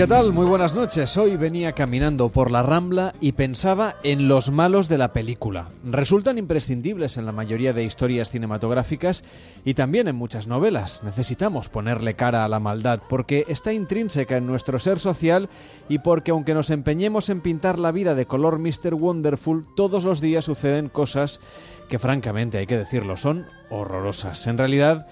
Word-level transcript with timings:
¿Qué 0.00 0.06
tal? 0.06 0.32
Muy 0.32 0.46
buenas 0.46 0.74
noches. 0.74 1.14
Hoy 1.18 1.36
venía 1.36 1.72
caminando 1.72 2.30
por 2.30 2.50
la 2.50 2.62
Rambla 2.62 3.12
y 3.20 3.32
pensaba 3.32 3.96
en 4.02 4.28
los 4.28 4.50
malos 4.50 4.88
de 4.88 4.96
la 4.96 5.12
película. 5.12 5.68
Resultan 5.84 6.38
imprescindibles 6.38 7.18
en 7.18 7.26
la 7.26 7.32
mayoría 7.32 7.74
de 7.74 7.84
historias 7.84 8.30
cinematográficas 8.30 9.24
y 9.62 9.74
también 9.74 10.08
en 10.08 10.16
muchas 10.16 10.46
novelas. 10.46 11.02
Necesitamos 11.04 11.68
ponerle 11.68 12.14
cara 12.14 12.46
a 12.46 12.48
la 12.48 12.60
maldad 12.60 13.02
porque 13.10 13.44
está 13.48 13.74
intrínseca 13.74 14.38
en 14.38 14.46
nuestro 14.46 14.78
ser 14.78 15.00
social 15.00 15.50
y 15.90 15.98
porque 15.98 16.30
aunque 16.30 16.54
nos 16.54 16.70
empeñemos 16.70 17.28
en 17.28 17.42
pintar 17.42 17.78
la 17.78 17.92
vida 17.92 18.14
de 18.14 18.24
color 18.24 18.58
Mr. 18.58 18.94
Wonderful, 18.94 19.66
todos 19.76 20.04
los 20.04 20.22
días 20.22 20.46
suceden 20.46 20.88
cosas 20.88 21.40
que 21.90 21.98
francamente 21.98 22.56
hay 22.56 22.66
que 22.66 22.78
decirlo 22.78 23.18
son 23.18 23.44
horrorosas. 23.68 24.46
En 24.46 24.56
realidad, 24.56 25.06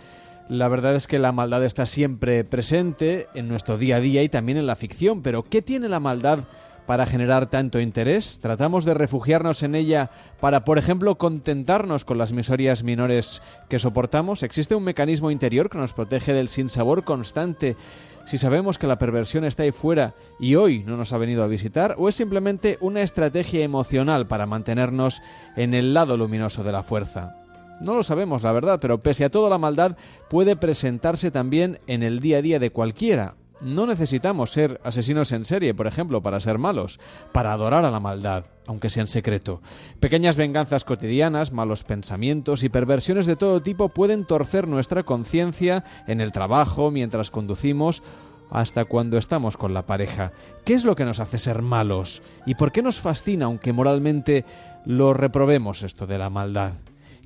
la 0.48 0.68
verdad 0.68 0.94
es 0.94 1.06
que 1.06 1.18
la 1.18 1.32
maldad 1.32 1.64
está 1.64 1.86
siempre 1.86 2.42
presente 2.44 3.28
en 3.34 3.48
nuestro 3.48 3.76
día 3.76 3.96
a 3.96 4.00
día 4.00 4.22
y 4.22 4.28
también 4.28 4.58
en 4.58 4.66
la 4.66 4.76
ficción, 4.76 5.22
pero 5.22 5.42
¿qué 5.42 5.62
tiene 5.62 5.88
la 5.88 6.00
maldad 6.00 6.40
para 6.86 7.04
generar 7.04 7.50
tanto 7.50 7.80
interés? 7.80 8.38
¿Tratamos 8.40 8.86
de 8.86 8.94
refugiarnos 8.94 9.62
en 9.62 9.74
ella 9.74 10.10
para, 10.40 10.64
por 10.64 10.78
ejemplo, 10.78 11.18
contentarnos 11.18 12.06
con 12.06 12.16
las 12.16 12.32
miserias 12.32 12.82
menores 12.82 13.42
que 13.68 13.78
soportamos? 13.78 14.42
¿Existe 14.42 14.74
un 14.74 14.84
mecanismo 14.84 15.30
interior 15.30 15.68
que 15.68 15.76
nos 15.76 15.92
protege 15.92 16.32
del 16.32 16.48
sinsabor 16.48 17.04
constante 17.04 17.76
si 18.24 18.38
sabemos 18.38 18.78
que 18.78 18.86
la 18.86 18.98
perversión 18.98 19.44
está 19.44 19.64
ahí 19.64 19.72
fuera 19.72 20.14
y 20.40 20.54
hoy 20.54 20.82
no 20.82 20.96
nos 20.96 21.12
ha 21.12 21.18
venido 21.18 21.44
a 21.44 21.46
visitar? 21.46 21.94
¿O 21.98 22.08
es 22.08 22.14
simplemente 22.14 22.78
una 22.80 23.02
estrategia 23.02 23.62
emocional 23.62 24.26
para 24.26 24.46
mantenernos 24.46 25.20
en 25.56 25.74
el 25.74 25.92
lado 25.92 26.16
luminoso 26.16 26.64
de 26.64 26.72
la 26.72 26.82
fuerza? 26.82 27.47
No 27.80 27.94
lo 27.94 28.02
sabemos, 28.02 28.42
la 28.42 28.52
verdad, 28.52 28.78
pero 28.80 29.02
pese 29.02 29.24
a 29.24 29.30
todo 29.30 29.48
la 29.48 29.58
maldad 29.58 29.96
puede 30.28 30.56
presentarse 30.56 31.30
también 31.30 31.78
en 31.86 32.02
el 32.02 32.20
día 32.20 32.38
a 32.38 32.42
día 32.42 32.58
de 32.58 32.70
cualquiera. 32.70 33.34
No 33.60 33.86
necesitamos 33.86 34.52
ser 34.52 34.80
asesinos 34.84 35.32
en 35.32 35.44
serie, 35.44 35.74
por 35.74 35.88
ejemplo, 35.88 36.22
para 36.22 36.38
ser 36.38 36.58
malos, 36.58 37.00
para 37.32 37.52
adorar 37.52 37.84
a 37.84 37.90
la 37.90 37.98
maldad, 37.98 38.44
aunque 38.66 38.88
sea 38.88 39.00
en 39.00 39.08
secreto. 39.08 39.60
Pequeñas 39.98 40.36
venganzas 40.36 40.84
cotidianas, 40.84 41.52
malos 41.52 41.82
pensamientos 41.82 42.62
y 42.62 42.68
perversiones 42.68 43.26
de 43.26 43.34
todo 43.34 43.60
tipo 43.60 43.88
pueden 43.88 44.24
torcer 44.24 44.68
nuestra 44.68 45.02
conciencia 45.02 45.84
en 46.06 46.20
el 46.20 46.30
trabajo, 46.30 46.92
mientras 46.92 47.32
conducimos 47.32 48.02
hasta 48.50 48.84
cuando 48.84 49.18
estamos 49.18 49.56
con 49.56 49.74
la 49.74 49.86
pareja. 49.86 50.32
¿Qué 50.64 50.74
es 50.74 50.84
lo 50.84 50.94
que 50.94 51.04
nos 51.04 51.18
hace 51.18 51.38
ser 51.38 51.60
malos? 51.60 52.22
¿Y 52.46 52.54
por 52.54 52.70
qué 52.70 52.82
nos 52.82 53.00
fascina, 53.00 53.46
aunque 53.46 53.72
moralmente 53.72 54.44
lo 54.84 55.14
reprobemos 55.14 55.82
esto 55.82 56.06
de 56.06 56.18
la 56.18 56.30
maldad? 56.30 56.74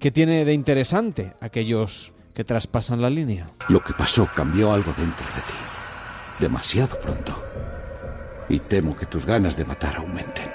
¿Qué 0.02 0.10
tiene 0.10 0.44
de 0.44 0.52
interesante 0.52 1.34
aquellos 1.40 2.10
que 2.34 2.42
traspasan 2.42 3.00
la 3.00 3.08
línea? 3.08 3.46
Lo 3.68 3.84
que 3.84 3.92
pasó 3.92 4.28
cambió 4.34 4.72
algo 4.72 4.92
dentro 4.98 5.24
de 5.26 5.42
ti. 5.42 5.54
Demasiado 6.40 6.98
pronto. 6.98 7.40
Y 8.48 8.58
temo 8.58 8.96
que 8.96 9.06
tus 9.06 9.26
ganas 9.26 9.56
de 9.56 9.64
matar 9.64 9.98
aumenten. 9.98 10.50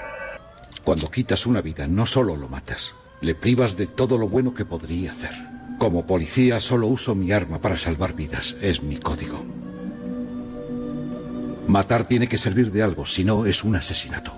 Cuando 0.84 1.09
quitas 1.09 1.45
una 1.45 1.62
vida, 1.62 1.88
no 1.88 2.06
solo 2.06 2.36
lo 2.36 2.50
matas, 2.50 2.94
le 3.22 3.36
privas 3.36 3.78
de 3.78 3.88
todo 3.88 4.17
lo 4.17 4.28
bueno 4.28 4.54
que 4.54 4.66
podría 4.66 5.14
hacer. 5.14 5.31
Como 5.80 6.06
policía 6.06 6.59
solo 6.59 6.88
uso 6.88 7.16
mi 7.16 7.32
arma 7.32 7.61
para 7.61 7.78
salvar 7.78 8.11
vidas. 8.16 8.58
Es 8.61 8.84
mi 8.84 8.98
código. 8.98 9.45
Matar 11.70 12.04
tiene 12.04 12.28
que 12.28 12.38
servir 12.38 12.73
de 12.73 12.84
algo, 12.84 13.06
si 13.06 13.23
no 13.23 13.45
es 13.45 13.64
un 13.64 13.78
asesinato. 13.78 14.34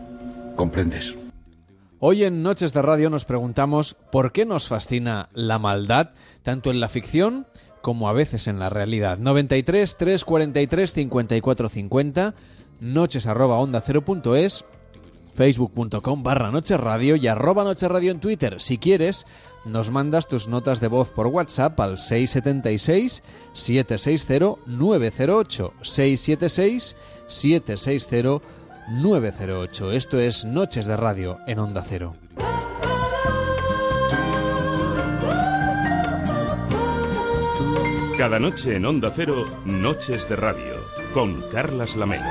¿Comprendes? 0.55 1.15
Hoy 2.01 2.23
en 2.23 2.43
Noches 2.43 2.71
de 2.71 2.81
Radio 2.81 3.09
nos 3.09 3.25
preguntamos 3.25 3.97
por 4.09 4.31
qué 4.31 4.45
nos 4.45 4.69
fascina 4.69 5.27
la 5.33 5.59
maldad, 5.59 6.11
tanto 6.43 6.71
en 6.71 6.79
la 6.79 6.87
ficción 6.87 7.45
como 7.81 8.07
a 8.07 8.13
veces 8.13 8.47
en 8.47 8.57
la 8.57 8.69
realidad. 8.69 9.17
93 9.17 9.97
343 9.97 10.93
54 10.93 11.67
50, 11.67 12.35
noches 12.79 13.27
arroba 13.27 13.57
onda 13.57 13.83
es, 14.37 14.63
facebook.com 15.33 16.23
barra 16.23 16.51
noches 16.51 16.79
radio 16.79 17.17
y 17.17 17.27
arroba 17.27 17.65
noches 17.65 17.91
radio 17.91 18.11
en 18.11 18.21
Twitter. 18.21 18.61
Si 18.61 18.77
quieres, 18.77 19.25
nos 19.65 19.91
mandas 19.91 20.29
tus 20.29 20.47
notas 20.47 20.79
de 20.79 20.87
voz 20.87 21.09
por 21.09 21.27
WhatsApp 21.27 21.77
al 21.81 21.97
676 21.97 23.23
760 23.51 24.55
908 24.67 25.73
676 25.81 26.95
760 27.27 28.21
908. 28.21 28.58
Esto 29.91 30.19
es 30.19 30.45
Noches 30.45 30.87
de 30.87 30.97
Radio 30.97 31.37
en 31.45 31.59
Onda 31.59 31.83
Cero. 31.87 32.15
Cada 38.17 38.39
noche 38.39 38.77
en 38.77 38.85
Onda 38.85 39.11
Cero, 39.15 39.45
Noches 39.65 40.27
de 40.27 40.35
Radio, 40.35 40.83
con 41.13 41.39
Carlas 41.51 41.95
Lamelo. 41.95 42.25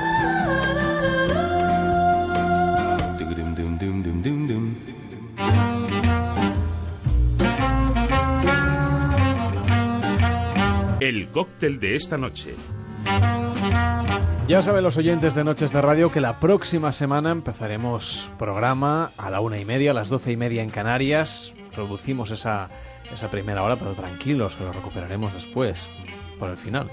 El 10.99 11.29
cóctel 11.29 11.79
de 11.79 11.95
esta 11.95 12.17
noche. 12.17 12.53
Ya 14.49 14.63
saben 14.63 14.83
los 14.83 14.97
oyentes 14.97 15.35
de 15.35 15.43
Noches 15.43 15.71
de 15.71 15.79
Radio 15.79 16.11
que 16.11 16.21
la 16.21 16.39
próxima 16.39 16.91
semana 16.91 17.29
empezaremos 17.29 18.31
programa 18.39 19.11
a 19.15 19.29
la 19.29 19.41
una 19.41 19.59
y 19.59 19.63
media, 19.63 19.91
a 19.91 19.93
las 19.93 20.09
doce 20.09 20.31
y 20.31 20.37
media 20.37 20.63
en 20.63 20.71
Canarias. 20.71 21.53
Producimos 21.75 22.31
esa, 22.31 22.67
esa 23.13 23.29
primera 23.29 23.61
hora, 23.61 23.75
pero 23.75 23.91
tranquilos, 23.91 24.55
que 24.55 24.63
lo 24.63 24.73
recuperaremos 24.73 25.35
después, 25.35 25.87
por 26.39 26.49
el 26.49 26.57
final. 26.57 26.89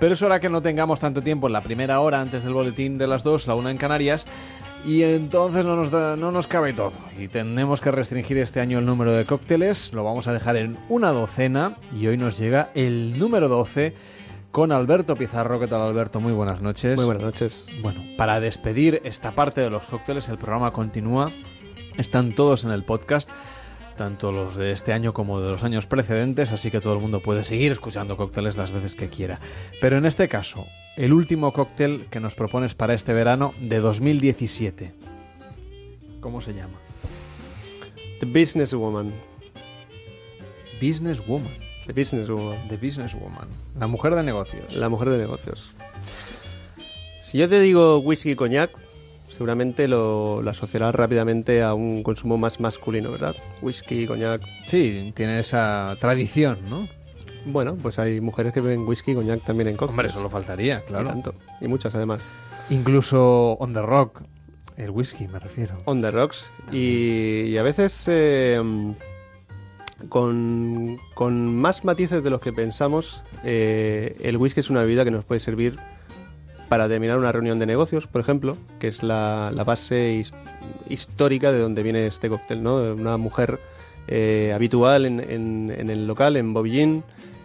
Pero 0.00 0.14
eso 0.14 0.26
hará 0.26 0.40
que 0.40 0.48
no 0.48 0.62
tengamos 0.62 0.98
tanto 0.98 1.22
tiempo 1.22 1.46
en 1.46 1.52
la 1.52 1.60
primera 1.60 2.00
hora 2.00 2.20
antes 2.20 2.42
del 2.42 2.54
boletín 2.54 2.98
de 2.98 3.06
las 3.06 3.22
dos, 3.22 3.46
la 3.46 3.54
una 3.54 3.70
en 3.70 3.76
Canarias, 3.76 4.26
y 4.84 5.04
entonces 5.04 5.64
no 5.64 5.76
nos, 5.76 5.92
no 5.92 6.32
nos 6.32 6.48
cabe 6.48 6.72
todo. 6.72 6.92
Y 7.20 7.28
tenemos 7.28 7.80
que 7.80 7.92
restringir 7.92 8.38
este 8.38 8.58
año 8.58 8.80
el 8.80 8.84
número 8.84 9.12
de 9.12 9.24
cócteles, 9.24 9.92
lo 9.92 10.02
vamos 10.02 10.26
a 10.26 10.32
dejar 10.32 10.56
en 10.56 10.76
una 10.88 11.12
docena, 11.12 11.76
y 11.94 12.08
hoy 12.08 12.16
nos 12.16 12.36
llega 12.36 12.70
el 12.74 13.16
número 13.16 13.46
12 13.48 13.94
con 14.56 14.72
Alberto 14.72 15.16
Pizarro. 15.16 15.60
¿Qué 15.60 15.66
tal, 15.66 15.82
Alberto? 15.82 16.18
Muy 16.18 16.32
buenas 16.32 16.62
noches. 16.62 16.96
Muy 16.96 17.04
buenas 17.04 17.24
noches. 17.24 17.76
Bueno, 17.82 18.02
para 18.16 18.40
despedir 18.40 19.02
esta 19.04 19.32
parte 19.32 19.60
de 19.60 19.68
los 19.68 19.84
cócteles, 19.84 20.30
el 20.30 20.38
programa 20.38 20.72
continúa. 20.72 21.30
Están 21.98 22.32
todos 22.32 22.64
en 22.64 22.70
el 22.70 22.82
podcast, 22.82 23.28
tanto 23.98 24.32
los 24.32 24.56
de 24.56 24.70
este 24.70 24.94
año 24.94 25.12
como 25.12 25.42
de 25.42 25.50
los 25.50 25.62
años 25.62 25.84
precedentes, 25.84 26.52
así 26.52 26.70
que 26.70 26.80
todo 26.80 26.94
el 26.94 27.00
mundo 27.00 27.20
puede 27.20 27.44
seguir 27.44 27.70
escuchando 27.70 28.16
cócteles 28.16 28.56
las 28.56 28.72
veces 28.72 28.94
que 28.94 29.10
quiera. 29.10 29.40
Pero 29.78 29.98
en 29.98 30.06
este 30.06 30.26
caso, 30.26 30.64
el 30.96 31.12
último 31.12 31.52
cóctel 31.52 32.06
que 32.08 32.20
nos 32.20 32.34
propones 32.34 32.74
para 32.74 32.94
este 32.94 33.12
verano 33.12 33.52
de 33.60 33.78
2017. 33.80 34.94
¿Cómo 36.22 36.40
se 36.40 36.54
llama? 36.54 36.78
The 38.20 38.24
Businesswoman. 38.24 39.12
Businesswoman. 40.80 41.65
The 41.86 41.92
Businesswoman. 41.92 42.68
The 42.68 42.76
Businesswoman. 42.76 43.48
La 43.78 43.86
mujer 43.86 44.14
de 44.14 44.22
negocios. 44.22 44.74
La 44.74 44.88
mujer 44.88 45.10
de 45.10 45.18
negocios. 45.18 45.72
Si 47.20 47.38
yo 47.38 47.48
te 47.48 47.60
digo 47.60 47.98
whisky 47.98 48.32
y 48.32 48.36
coñac, 48.36 48.70
seguramente 49.28 49.88
lo, 49.88 50.42
lo, 50.42 50.50
asociarás 50.50 50.94
rápidamente 50.94 51.62
a 51.62 51.74
un 51.74 52.02
consumo 52.02 52.38
más 52.38 52.60
masculino, 52.60 53.10
¿verdad? 53.10 53.36
Whisky, 53.62 54.06
coñac. 54.06 54.42
Sí, 54.66 55.12
tiene 55.14 55.38
esa 55.38 55.96
tradición, 56.00 56.58
¿no? 56.68 56.88
Bueno, 57.44 57.76
pues 57.76 57.98
hay 57.98 58.20
mujeres 58.20 58.52
que 58.52 58.60
beben 58.60 58.86
whisky 58.86 59.12
y 59.12 59.14
coñac 59.14 59.40
también 59.42 59.68
en 59.68 59.76
cócteles. 59.76 59.90
Hombre, 59.90 60.08
eso 60.08 60.22
lo 60.22 60.30
faltaría, 60.30 60.80
claro. 60.82 61.04
Y 61.04 61.08
tanto. 61.08 61.34
Y 61.60 61.68
muchas 61.68 61.94
además. 61.94 62.32
Incluso 62.70 63.52
on 63.60 63.72
the 63.72 63.82
rock, 63.82 64.22
el 64.76 64.90
whisky 64.90 65.28
me 65.28 65.38
refiero. 65.38 65.76
On 65.84 66.00
the 66.00 66.10
rocks. 66.10 66.46
Y, 66.72 67.42
y, 67.42 67.58
a 67.58 67.62
veces 67.62 68.06
eh, 68.08 68.60
con, 70.08 70.98
con, 71.14 71.54
más 71.54 71.84
matices 71.84 72.22
de 72.22 72.30
los 72.30 72.40
que 72.40 72.52
pensamos, 72.52 73.22
eh, 73.44 74.16
el 74.22 74.36
whisky 74.36 74.60
es 74.60 74.70
una 74.70 74.80
bebida 74.80 75.04
que 75.04 75.10
nos 75.10 75.24
puede 75.24 75.40
servir 75.40 75.76
para 76.68 76.88
terminar 76.88 77.18
una 77.18 77.32
reunión 77.32 77.58
de 77.58 77.66
negocios, 77.66 78.06
por 78.06 78.20
ejemplo, 78.20 78.56
que 78.78 78.88
es 78.88 79.02
la, 79.02 79.50
la 79.54 79.64
base 79.64 80.14
his, 80.14 80.32
histórica 80.88 81.52
de 81.52 81.60
donde 81.60 81.82
viene 81.82 82.06
este 82.06 82.28
cóctel, 82.28 82.62
¿no? 82.62 82.76
Una 82.76 83.16
mujer 83.16 83.60
eh, 84.08 84.52
habitual 84.54 85.06
en, 85.06 85.20
en, 85.20 85.74
en, 85.76 85.90
el 85.90 86.06
local, 86.06 86.36
en 86.36 86.52
Bobillín, 86.52 87.02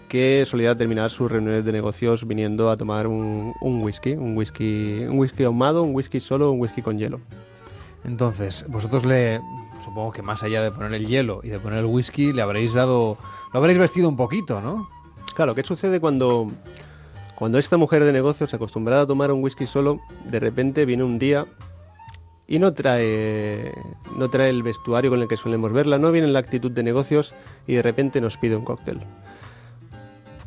que 0.10 0.44
solía 0.46 0.76
terminar 0.76 1.10
sus 1.10 1.32
reuniones 1.32 1.64
de 1.66 1.72
negocios 1.72 2.28
viniendo 2.28 2.70
a 2.70 2.78
tomar 2.78 3.08
un, 3.08 3.54
un 3.62 3.82
whisky, 3.82 4.14
un 4.14 4.36
whisky, 4.36 5.06
un 5.08 5.20
whisky 5.20 5.44
ahumado, 5.44 5.84
un 5.84 5.96
whisky 5.96 6.20
solo, 6.20 6.52
un 6.52 6.60
whisky 6.60 6.82
con 6.82 6.98
hielo. 6.98 7.22
Entonces, 8.04 8.66
vosotros 8.68 9.06
le, 9.06 9.40
supongo 9.82 10.12
que 10.12 10.22
más 10.22 10.44
allá 10.44 10.62
de 10.62 10.72
poner 10.72 10.94
el 10.94 11.08
hielo 11.08 11.42
y 11.44 11.50
de 11.50 11.60
poner 11.60 11.80
el 11.80 11.86
whisky, 11.86 12.34
le 12.34 12.42
habréis 12.42 12.74
dado, 12.74 13.18
lo 13.54 13.60
habréis 13.60 13.80
vestido 13.80 14.08
un 14.08 14.16
poquito, 14.16 14.62
¿no? 14.62 14.90
Claro, 15.36 15.56
¿qué 15.56 15.64
sucede 15.64 16.00
cuando, 16.00 16.52
cuando 17.36 17.58
esta 17.58 17.78
mujer 17.78 18.04
de 18.04 18.14
negocios, 18.14 18.54
acostumbrada 18.54 19.04
a 19.04 19.06
tomar 19.06 19.32
un 19.32 19.44
whisky 19.44 19.66
solo, 19.66 20.00
de 20.28 20.40
repente 20.40 20.86
viene 20.86 21.04
un 21.04 21.20
día 21.20 21.46
y 22.48 22.60
no 22.60 22.74
trae, 22.74 23.74
no 24.18 24.30
trae 24.30 24.50
el 24.50 24.64
vestuario 24.64 25.10
con 25.10 25.22
el 25.22 25.28
que 25.28 25.38
solemos 25.38 25.72
verla, 25.72 25.98
no 25.98 26.12
viene 26.12 26.28
en 26.28 26.34
la 26.34 26.40
actitud 26.40 26.72
de 26.72 26.84
negocios 26.84 27.34
y 27.68 27.76
de 27.76 27.82
repente 27.82 28.22
nos 28.22 28.38
pide 28.38 28.56
un 28.56 28.66
cóctel? 28.66 29.00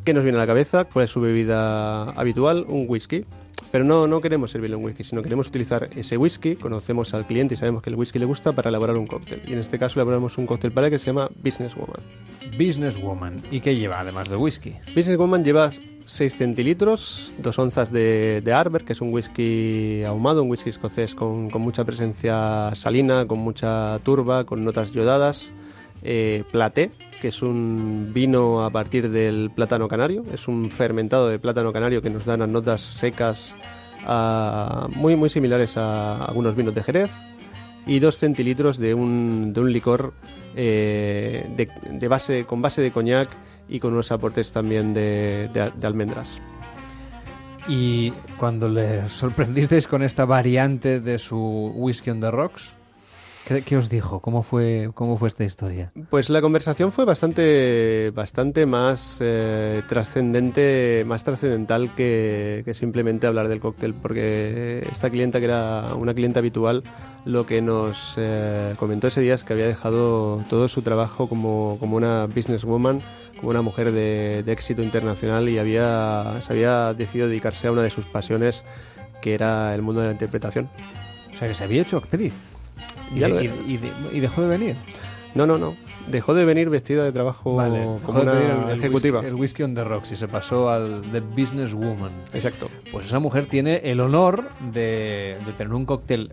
¿Qué 0.04 0.12
nos 0.12 0.22
viene 0.22 0.36
a 0.36 0.42
la 0.42 0.46
cabeza? 0.46 0.84
¿Cuál 0.84 1.06
es 1.06 1.10
su 1.10 1.20
bebida 1.22 2.10
habitual? 2.10 2.66
Un 2.68 2.84
whisky. 2.88 3.24
Pero 3.74 3.84
no, 3.84 4.06
no 4.06 4.20
queremos 4.20 4.52
servirle 4.52 4.76
un 4.76 4.84
whisky, 4.84 5.02
sino 5.02 5.20
queremos 5.20 5.48
utilizar 5.48 5.90
ese 5.96 6.16
whisky, 6.16 6.54
conocemos 6.54 7.12
al 7.12 7.26
cliente 7.26 7.54
y 7.54 7.56
sabemos 7.56 7.82
que 7.82 7.90
el 7.90 7.96
whisky 7.96 8.20
le 8.20 8.24
gusta 8.24 8.52
para 8.52 8.68
elaborar 8.68 8.96
un 8.96 9.08
cóctel. 9.08 9.42
Y 9.48 9.52
en 9.52 9.58
este 9.58 9.80
caso 9.80 9.98
elaboramos 9.98 10.38
un 10.38 10.46
cóctel 10.46 10.70
para 10.70 10.90
que 10.90 11.00
se 11.00 11.06
llama 11.06 11.28
Business 11.42 11.74
Woman. 11.74 12.00
Businesswoman. 12.56 13.42
¿Y 13.50 13.58
qué 13.58 13.74
lleva 13.74 13.98
además 13.98 14.28
de 14.28 14.36
whisky? 14.36 14.76
Business 14.94 15.18
Woman 15.18 15.42
lleva 15.42 15.72
6 16.06 16.36
centilitros, 16.36 17.34
2 17.38 17.58
onzas 17.58 17.90
de, 17.90 18.42
de 18.44 18.52
Arbor, 18.52 18.84
que 18.84 18.92
es 18.92 19.00
un 19.00 19.12
whisky 19.12 20.04
ahumado, 20.04 20.44
un 20.44 20.50
whisky 20.50 20.70
escocés 20.70 21.16
con, 21.16 21.50
con 21.50 21.60
mucha 21.60 21.84
presencia 21.84 22.70
salina, 22.76 23.26
con 23.26 23.40
mucha 23.40 23.98
turba, 24.04 24.44
con 24.44 24.64
notas 24.64 24.92
yodadas. 24.92 25.52
Eh, 26.04 26.44
Platé, 26.52 26.92
que 27.24 27.28
es 27.28 27.40
un 27.40 28.10
vino 28.12 28.62
a 28.66 28.68
partir 28.68 29.08
del 29.10 29.50
plátano 29.50 29.88
canario, 29.88 30.24
es 30.30 30.46
un 30.46 30.70
fermentado 30.70 31.26
de 31.30 31.38
plátano 31.38 31.72
canario 31.72 32.02
que 32.02 32.10
nos 32.10 32.26
da 32.26 32.34
unas 32.34 32.50
notas 32.50 32.82
secas 32.82 33.56
ah, 34.06 34.88
muy, 34.94 35.16
muy 35.16 35.30
similares 35.30 35.78
a 35.78 36.22
algunos 36.26 36.54
vinos 36.54 36.74
de 36.74 36.82
Jerez. 36.82 37.10
Y 37.86 37.98
2 37.98 38.14
centilitros 38.18 38.76
de 38.76 38.92
un, 38.92 39.54
de 39.54 39.60
un 39.62 39.72
licor 39.72 40.12
eh, 40.54 41.46
de, 41.56 42.08
base, 42.08 42.44
con 42.44 42.60
base 42.60 42.82
de 42.82 42.90
coñac 42.92 43.30
y 43.70 43.80
con 43.80 43.94
unos 43.94 44.12
aportes 44.12 44.52
también 44.52 44.92
de, 44.92 45.48
de- 45.54 45.72
de 45.74 45.86
almendras. 45.86 46.38
Y 47.68 48.10
cuando 48.36 48.68
le 48.68 49.08
sorprendisteis 49.08 49.86
con 49.86 50.02
esta 50.02 50.26
variante 50.26 51.00
de 51.00 51.18
su 51.18 51.72
whisky 51.74 52.10
on 52.10 52.20
the 52.20 52.30
rocks, 52.30 52.70
¿qué, 53.46 53.62
qué 53.62 53.76
os 53.76 53.88
dijo? 53.88 54.20
¿Cómo 54.20 54.42
fue, 54.42 54.90
¿Cómo 54.94 55.16
fue 55.16 55.28
esta 55.28 55.44
historia? 55.44 55.92
Pues 56.10 56.30
la 56.30 56.40
conversación 56.40 56.92
fue 56.92 57.04
bastante, 57.04 58.10
bastante 58.14 58.66
más 58.66 59.18
eh, 59.20 59.82
trascendente, 59.88 61.04
más 61.06 61.24
trascendental 61.24 61.94
que, 61.94 62.62
que 62.64 62.74
simplemente 62.74 63.26
hablar 63.26 63.48
del 63.48 63.60
cóctel, 63.60 63.94
porque 63.94 64.86
esta 64.90 65.10
clienta, 65.10 65.38
que 65.38 65.46
era 65.46 65.94
una 65.94 66.14
clienta 66.14 66.40
habitual, 66.40 66.82
lo 67.24 67.46
que 67.46 67.62
nos 67.62 68.14
eh, 68.16 68.74
comentó 68.78 69.08
ese 69.08 69.20
día 69.20 69.34
es 69.34 69.44
que 69.44 69.52
había 69.52 69.66
dejado 69.66 70.44
todo 70.50 70.68
su 70.68 70.82
trabajo 70.82 71.28
como, 71.28 71.76
como 71.80 71.96
una 71.96 72.26
businesswoman, 72.26 73.02
como 73.36 73.50
una 73.50 73.62
mujer 73.62 73.92
de, 73.92 74.42
de 74.44 74.52
éxito 74.52 74.82
internacional 74.82 75.48
y 75.48 75.58
había, 75.58 76.40
se 76.42 76.52
había 76.52 76.92
decidido 76.94 77.28
dedicarse 77.28 77.68
a 77.68 77.72
una 77.72 77.82
de 77.82 77.90
sus 77.90 78.04
pasiones, 78.06 78.64
que 79.22 79.34
era 79.34 79.74
el 79.74 79.82
mundo 79.82 80.00
de 80.00 80.08
la 80.08 80.12
interpretación. 80.12 80.68
O 81.34 81.36
sea, 81.36 81.48
que 81.48 81.54
se 81.54 81.64
había 81.64 81.82
hecho 81.82 81.96
actriz. 81.96 82.53
Y, 83.14 83.18
Ya 83.20 83.28
lo 83.28 83.40
y- 83.42 83.46
era. 83.46 83.54
y 83.66 83.76
de- 83.78 83.92
y 84.12 84.20
dejó 84.20 84.42
de 84.42 84.48
venir. 84.48 84.76
No, 85.34 85.46
no, 85.46 85.58
no. 85.58 85.74
Dejó 86.06 86.34
de 86.34 86.44
venir 86.44 86.68
vestida 86.68 87.02
de 87.02 87.10
trabajo 87.12 87.60
dejó 87.62 87.98
como 88.04 88.20
una 88.20 88.32
el- 88.32 88.70
el 88.70 88.78
ejecutiva. 88.78 89.20
Whisky, 89.20 89.28
el 89.28 89.34
whisky 89.34 89.62
on 89.62 89.74
the 89.74 89.82
rocks 89.84 90.12
y 90.12 90.16
se 90.16 90.28
pasó 90.28 90.68
al 90.70 91.02
The 91.12 91.20
Businesswoman. 91.20 92.12
Exacto. 92.32 92.70
Pues 92.92 93.06
esa 93.06 93.18
mujer 93.18 93.46
tiene 93.46 93.76
el 93.84 94.00
honor 94.00 94.48
de, 94.72 95.38
de 95.44 95.52
tener 95.56 95.72
un 95.72 95.86
cóctel 95.86 96.32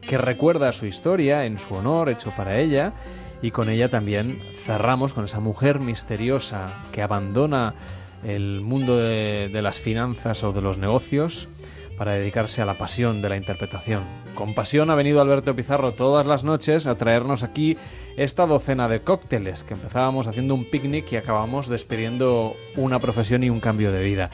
que 0.00 0.16
recuerda 0.16 0.72
su 0.72 0.86
historia 0.86 1.44
en 1.44 1.58
su 1.58 1.74
honor, 1.74 2.08
hecho 2.08 2.32
para 2.36 2.58
ella, 2.58 2.92
y 3.42 3.50
con 3.50 3.68
ella 3.68 3.88
también 3.88 4.38
cerramos 4.64 5.12
con 5.12 5.24
esa 5.24 5.40
mujer 5.40 5.80
misteriosa 5.80 6.82
que 6.92 7.02
abandona 7.02 7.74
el 8.24 8.62
mundo 8.62 8.96
de, 8.96 9.48
de 9.52 9.62
las 9.62 9.78
finanzas 9.78 10.42
o 10.44 10.52
de 10.52 10.62
los 10.62 10.78
negocios 10.78 11.48
para 11.98 12.12
dedicarse 12.12 12.62
a 12.62 12.64
la 12.64 12.74
pasión 12.74 13.20
de 13.20 13.28
la 13.28 13.36
interpretación. 13.36 14.02
Con 14.34 14.54
pasión 14.54 14.88
ha 14.88 14.94
venido 14.94 15.20
Alberto 15.20 15.56
Pizarro 15.56 15.92
todas 15.92 16.24
las 16.24 16.44
noches 16.44 16.86
a 16.86 16.94
traernos 16.94 17.42
aquí 17.42 17.76
esta 18.16 18.46
docena 18.46 18.88
de 18.88 19.00
cócteles 19.00 19.64
que 19.64 19.74
empezábamos 19.74 20.28
haciendo 20.28 20.54
un 20.54 20.64
picnic 20.64 21.10
y 21.12 21.16
acabamos 21.16 21.68
despidiendo 21.68 22.54
una 22.76 23.00
profesión 23.00 23.42
y 23.42 23.50
un 23.50 23.58
cambio 23.60 23.90
de 23.90 24.04
vida. 24.04 24.30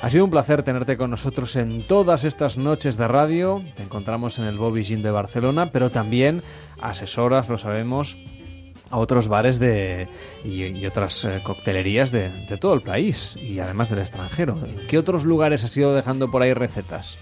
Ha 0.00 0.10
sido 0.10 0.24
un 0.24 0.30
placer 0.30 0.62
tenerte 0.62 0.96
con 0.96 1.10
nosotros 1.10 1.54
en 1.56 1.86
todas 1.86 2.24
estas 2.24 2.56
noches 2.56 2.96
de 2.96 3.06
radio. 3.06 3.62
Te 3.76 3.82
encontramos 3.82 4.38
en 4.38 4.46
el 4.46 4.58
Bobby 4.58 4.84
Gin 4.84 5.02
de 5.02 5.10
Barcelona, 5.10 5.70
pero 5.70 5.90
también 5.90 6.42
asesoras, 6.80 7.48
lo 7.48 7.58
sabemos, 7.58 8.16
a 8.92 8.98
otros 8.98 9.26
bares 9.26 9.58
de, 9.58 10.06
y, 10.44 10.86
otras 10.86 11.24
eh, 11.24 11.40
coctelerías 11.42 12.12
de, 12.12 12.28
de 12.28 12.56
todo 12.58 12.74
el 12.74 12.82
país 12.82 13.36
y 13.36 13.58
además 13.58 13.90
del 13.90 13.98
extranjero. 13.98 14.58
¿En 14.64 14.86
qué 14.86 14.98
otros 14.98 15.24
lugares 15.24 15.64
has 15.64 15.76
ido 15.76 15.94
dejando 15.94 16.30
por 16.30 16.42
ahí 16.42 16.54
recetas? 16.54 17.16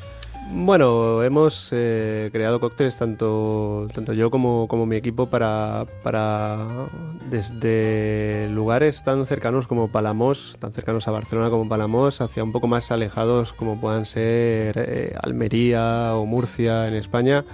Bueno, 0.52 1.22
hemos 1.22 1.68
eh, 1.70 2.28
creado 2.32 2.58
cócteles 2.58 2.96
tanto, 2.96 3.86
tanto 3.94 4.12
yo 4.12 4.32
como, 4.32 4.66
como 4.66 4.84
mi 4.84 4.96
equipo 4.96 5.26
para, 5.26 5.86
para 6.02 6.66
desde 7.30 8.48
lugares 8.50 9.04
tan 9.04 9.24
cercanos 9.26 9.68
como 9.68 9.92
Palamos, 9.92 10.56
tan 10.58 10.72
cercanos 10.72 11.06
a 11.06 11.12
Barcelona 11.12 11.50
como 11.50 11.68
Palamos, 11.68 12.20
hacia 12.20 12.42
un 12.42 12.50
poco 12.50 12.66
más 12.66 12.90
alejados 12.90 13.52
como 13.52 13.80
puedan 13.80 14.06
ser 14.06 14.74
eh, 14.76 15.14
Almería 15.22 16.16
o 16.16 16.26
Murcia 16.26 16.88
en 16.88 16.94
España. 16.94 17.44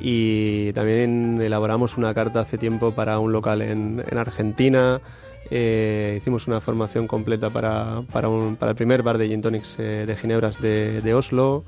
Y 0.00 0.72
también 0.74 1.40
elaboramos 1.40 1.96
una 1.96 2.14
carta 2.14 2.40
hace 2.40 2.58
tiempo 2.58 2.92
para 2.92 3.18
un 3.18 3.32
local 3.32 3.62
en, 3.62 4.02
en 4.08 4.18
Argentina. 4.18 5.00
Eh, 5.50 6.14
hicimos 6.18 6.46
una 6.46 6.60
formación 6.60 7.06
completa 7.06 7.50
para, 7.50 8.02
para, 8.12 8.28
el 8.28 8.76
primer 8.76 9.02
bar 9.02 9.18
de 9.18 9.28
gin 9.28 9.42
tonics 9.42 9.76
eh, 9.78 10.04
de 10.06 10.16
Ginebras 10.16 10.60
de 10.60 11.14
Oslo. 11.14 11.64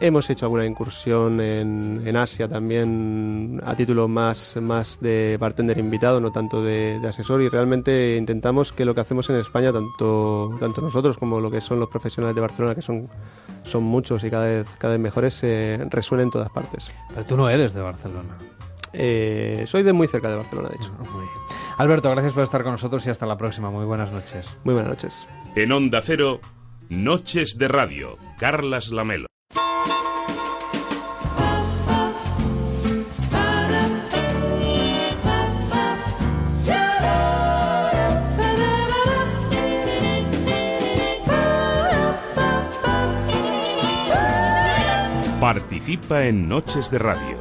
Hemos 0.00 0.30
hecho 0.30 0.46
alguna 0.46 0.64
incursión 0.64 1.40
en, 1.40 2.02
en 2.06 2.16
Asia 2.16 2.48
también 2.48 3.60
a 3.64 3.74
título 3.74 4.06
más, 4.06 4.56
más 4.62 5.00
de 5.00 5.36
bartender 5.40 5.76
invitado, 5.78 6.20
no 6.20 6.30
tanto 6.30 6.62
de, 6.62 7.00
de 7.00 7.08
asesor. 7.08 7.42
Y 7.42 7.48
realmente 7.48 8.16
intentamos 8.16 8.72
que 8.72 8.84
lo 8.84 8.94
que 8.94 9.00
hacemos 9.00 9.28
en 9.30 9.36
España, 9.36 9.72
tanto, 9.72 10.54
tanto 10.60 10.80
nosotros 10.80 11.18
como 11.18 11.40
lo 11.40 11.50
que 11.50 11.60
son 11.60 11.80
los 11.80 11.88
profesionales 11.88 12.36
de 12.36 12.40
Barcelona, 12.40 12.76
que 12.76 12.82
son, 12.82 13.08
son 13.64 13.82
muchos 13.82 14.22
y 14.22 14.30
cada 14.30 14.46
vez, 14.46 14.68
cada 14.78 14.92
vez 14.92 15.00
mejores, 15.00 15.42
eh, 15.42 15.84
resuene 15.90 16.22
en 16.22 16.30
todas 16.30 16.50
partes. 16.50 16.88
Pero 17.08 17.26
tú 17.26 17.36
no 17.36 17.50
eres 17.50 17.74
de 17.74 17.80
Barcelona. 17.80 18.36
Eh, 18.92 19.64
soy 19.66 19.82
de 19.82 19.92
muy 19.92 20.06
cerca 20.06 20.30
de 20.30 20.36
Barcelona, 20.36 20.68
de 20.68 20.76
hecho. 20.76 20.92
Muy 21.12 21.22
bien. 21.22 21.32
Alberto, 21.76 22.08
gracias 22.10 22.34
por 22.34 22.44
estar 22.44 22.62
con 22.62 22.72
nosotros 22.72 23.04
y 23.06 23.10
hasta 23.10 23.26
la 23.26 23.36
próxima. 23.36 23.70
Muy 23.70 23.84
buenas 23.84 24.12
noches. 24.12 24.48
Muy 24.62 24.74
buenas 24.74 24.90
noches. 24.90 25.26
En 25.56 25.72
Onda 25.72 26.00
Cero, 26.02 26.40
Noches 26.88 27.58
de 27.58 27.68
Radio, 27.68 28.16
Carlas 28.38 28.90
Lamelo. 28.90 29.26
Participa 45.48 46.26
en 46.26 46.46
Noches 46.46 46.90
de 46.90 46.98
Radio. 46.98 47.38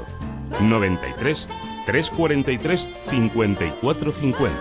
93 0.62 1.50
343 1.86 2.88
5450. 3.06 4.56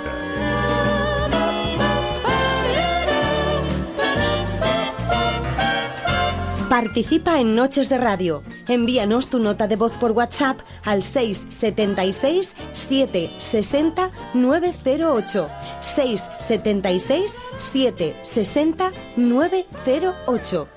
Participa 6.69 7.39
en 7.39 7.55
Noches 7.55 7.89
de 7.89 7.99
Radio. 7.99 8.43
Envíanos 8.67 9.29
tu 9.29 9.39
nota 9.39 9.69
de 9.69 9.77
voz 9.77 9.97
por 9.97 10.11
WhatsApp 10.11 10.59
al 10.83 11.05
676 11.05 12.57
760 12.73 14.11
908. 14.35 15.49
676 15.83 17.37
760 17.59 18.91
908. 19.17 20.69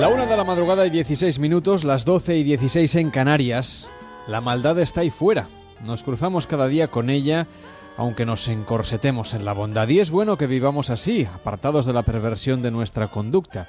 La 0.00 0.08
una 0.08 0.24
de 0.24 0.34
la 0.34 0.44
madrugada 0.44 0.86
y 0.86 0.90
16 0.90 1.40
minutos, 1.40 1.84
las 1.84 2.06
12 2.06 2.38
y 2.38 2.42
16 2.42 2.94
en 2.94 3.10
Canarias. 3.10 3.86
La 4.26 4.40
maldad 4.40 4.78
está 4.78 5.02
ahí 5.02 5.10
fuera. 5.10 5.46
Nos 5.84 6.04
cruzamos 6.04 6.46
cada 6.46 6.68
día 6.68 6.88
con 6.88 7.10
ella, 7.10 7.46
aunque 7.98 8.24
nos 8.24 8.48
encorsetemos 8.48 9.34
en 9.34 9.44
la 9.44 9.52
bondad. 9.52 9.86
Y 9.88 10.00
es 10.00 10.10
bueno 10.10 10.38
que 10.38 10.46
vivamos 10.46 10.88
así, 10.88 11.26
apartados 11.26 11.84
de 11.84 11.92
la 11.92 12.02
perversión 12.02 12.62
de 12.62 12.70
nuestra 12.70 13.08
conducta. 13.08 13.68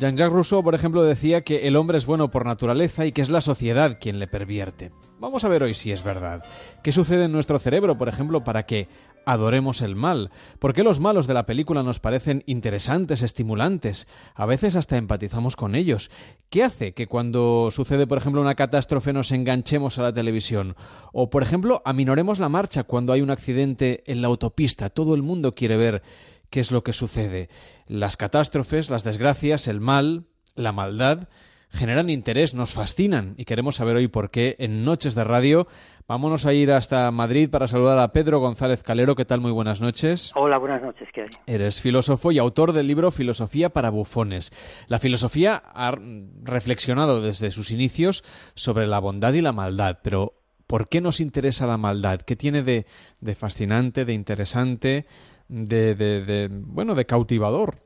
Jean-Jacques 0.00 0.32
Rousseau, 0.32 0.64
por 0.64 0.74
ejemplo, 0.74 1.04
decía 1.04 1.42
que 1.42 1.68
el 1.68 1.76
hombre 1.76 1.96
es 1.96 2.06
bueno 2.06 2.28
por 2.28 2.44
naturaleza 2.44 3.06
y 3.06 3.12
que 3.12 3.22
es 3.22 3.30
la 3.30 3.40
sociedad 3.40 3.98
quien 4.00 4.18
le 4.18 4.26
pervierte. 4.26 4.90
Vamos 5.20 5.44
a 5.44 5.48
ver 5.48 5.62
hoy 5.62 5.74
si 5.74 5.92
es 5.92 6.02
verdad. 6.02 6.44
¿Qué 6.82 6.90
sucede 6.90 7.26
en 7.26 7.32
nuestro 7.32 7.60
cerebro, 7.60 7.96
por 7.96 8.08
ejemplo, 8.08 8.42
para 8.42 8.66
que 8.66 8.88
adoremos 9.28 9.82
el 9.82 9.94
mal? 9.94 10.30
¿Por 10.58 10.72
qué 10.72 10.82
los 10.82 11.00
malos 11.00 11.26
de 11.26 11.34
la 11.34 11.44
película 11.44 11.82
nos 11.82 12.00
parecen 12.00 12.42
interesantes, 12.46 13.20
estimulantes? 13.20 14.08
A 14.34 14.46
veces 14.46 14.74
hasta 14.74 14.96
empatizamos 14.96 15.54
con 15.54 15.74
ellos. 15.74 16.10
¿Qué 16.48 16.64
hace 16.64 16.94
que 16.94 17.06
cuando 17.06 17.68
sucede, 17.70 18.06
por 18.06 18.16
ejemplo, 18.16 18.40
una 18.40 18.54
catástrofe 18.54 19.12
nos 19.12 19.30
enganchemos 19.30 19.98
a 19.98 20.02
la 20.02 20.14
televisión? 20.14 20.76
O, 21.12 21.28
por 21.28 21.42
ejemplo, 21.42 21.82
aminoremos 21.84 22.38
la 22.38 22.48
marcha 22.48 22.84
cuando 22.84 23.12
hay 23.12 23.20
un 23.20 23.30
accidente 23.30 24.02
en 24.06 24.22
la 24.22 24.28
autopista. 24.28 24.88
Todo 24.88 25.14
el 25.14 25.22
mundo 25.22 25.54
quiere 25.54 25.76
ver 25.76 26.02
qué 26.48 26.60
es 26.60 26.72
lo 26.72 26.82
que 26.82 26.94
sucede. 26.94 27.50
Las 27.86 28.16
catástrofes, 28.16 28.88
las 28.88 29.04
desgracias, 29.04 29.68
el 29.68 29.80
mal, 29.80 30.24
la 30.54 30.72
maldad 30.72 31.28
generan 31.70 32.10
interés, 32.10 32.54
nos 32.54 32.74
fascinan 32.74 33.34
y 33.36 33.44
queremos 33.44 33.76
saber 33.76 33.96
hoy 33.96 34.08
por 34.08 34.30
qué 34.30 34.56
en 34.58 34.84
Noches 34.84 35.14
de 35.14 35.24
Radio. 35.24 35.66
Vámonos 36.06 36.46
a 36.46 36.52
ir 36.52 36.72
hasta 36.72 37.10
Madrid 37.10 37.50
para 37.50 37.68
saludar 37.68 37.98
a 37.98 38.12
Pedro 38.12 38.40
González 38.40 38.82
Calero. 38.82 39.14
¿Qué 39.14 39.24
tal? 39.24 39.40
Muy 39.40 39.52
buenas 39.52 39.80
noches. 39.80 40.32
Hola, 40.34 40.58
buenas 40.58 40.82
noches. 40.82 41.08
¿Qué 41.12 41.22
hay? 41.22 41.28
Eres 41.46 41.80
filósofo 41.80 42.32
y 42.32 42.38
autor 42.38 42.72
del 42.72 42.86
libro 42.86 43.10
Filosofía 43.10 43.68
para 43.70 43.90
bufones. 43.90 44.52
La 44.88 44.98
filosofía 44.98 45.62
ha 45.74 45.94
reflexionado 46.42 47.22
desde 47.22 47.50
sus 47.50 47.70
inicios 47.70 48.24
sobre 48.54 48.86
la 48.86 48.98
bondad 48.98 49.34
y 49.34 49.42
la 49.42 49.52
maldad, 49.52 49.98
pero 50.02 50.34
¿por 50.66 50.88
qué 50.88 51.00
nos 51.00 51.20
interesa 51.20 51.66
la 51.66 51.76
maldad? 51.76 52.20
¿Qué 52.20 52.36
tiene 52.36 52.62
de, 52.62 52.86
de 53.20 53.34
fascinante, 53.34 54.04
de 54.04 54.12
interesante, 54.14 55.06
de, 55.48 55.94
de, 55.94 56.24
de, 56.24 56.48
bueno, 56.50 56.94
de 56.94 57.06
cautivador? 57.06 57.76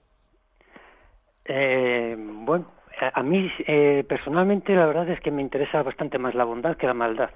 Eh, 1.45 2.17
bueno, 2.17 2.67
a 3.13 3.23
mí 3.23 3.51
eh, 3.67 4.05
personalmente 4.09 4.75
la 4.75 4.87
verdad 4.87 5.09
es 5.09 5.21
que 5.21 5.31
me 5.31 5.43
interesa 5.43 5.83
bastante 5.83 6.19
más 6.19 6.35
la 6.35 6.45
bondad 6.45 6.77
que 6.77 6.87
la 6.87 6.95
maldad, 6.95 7.31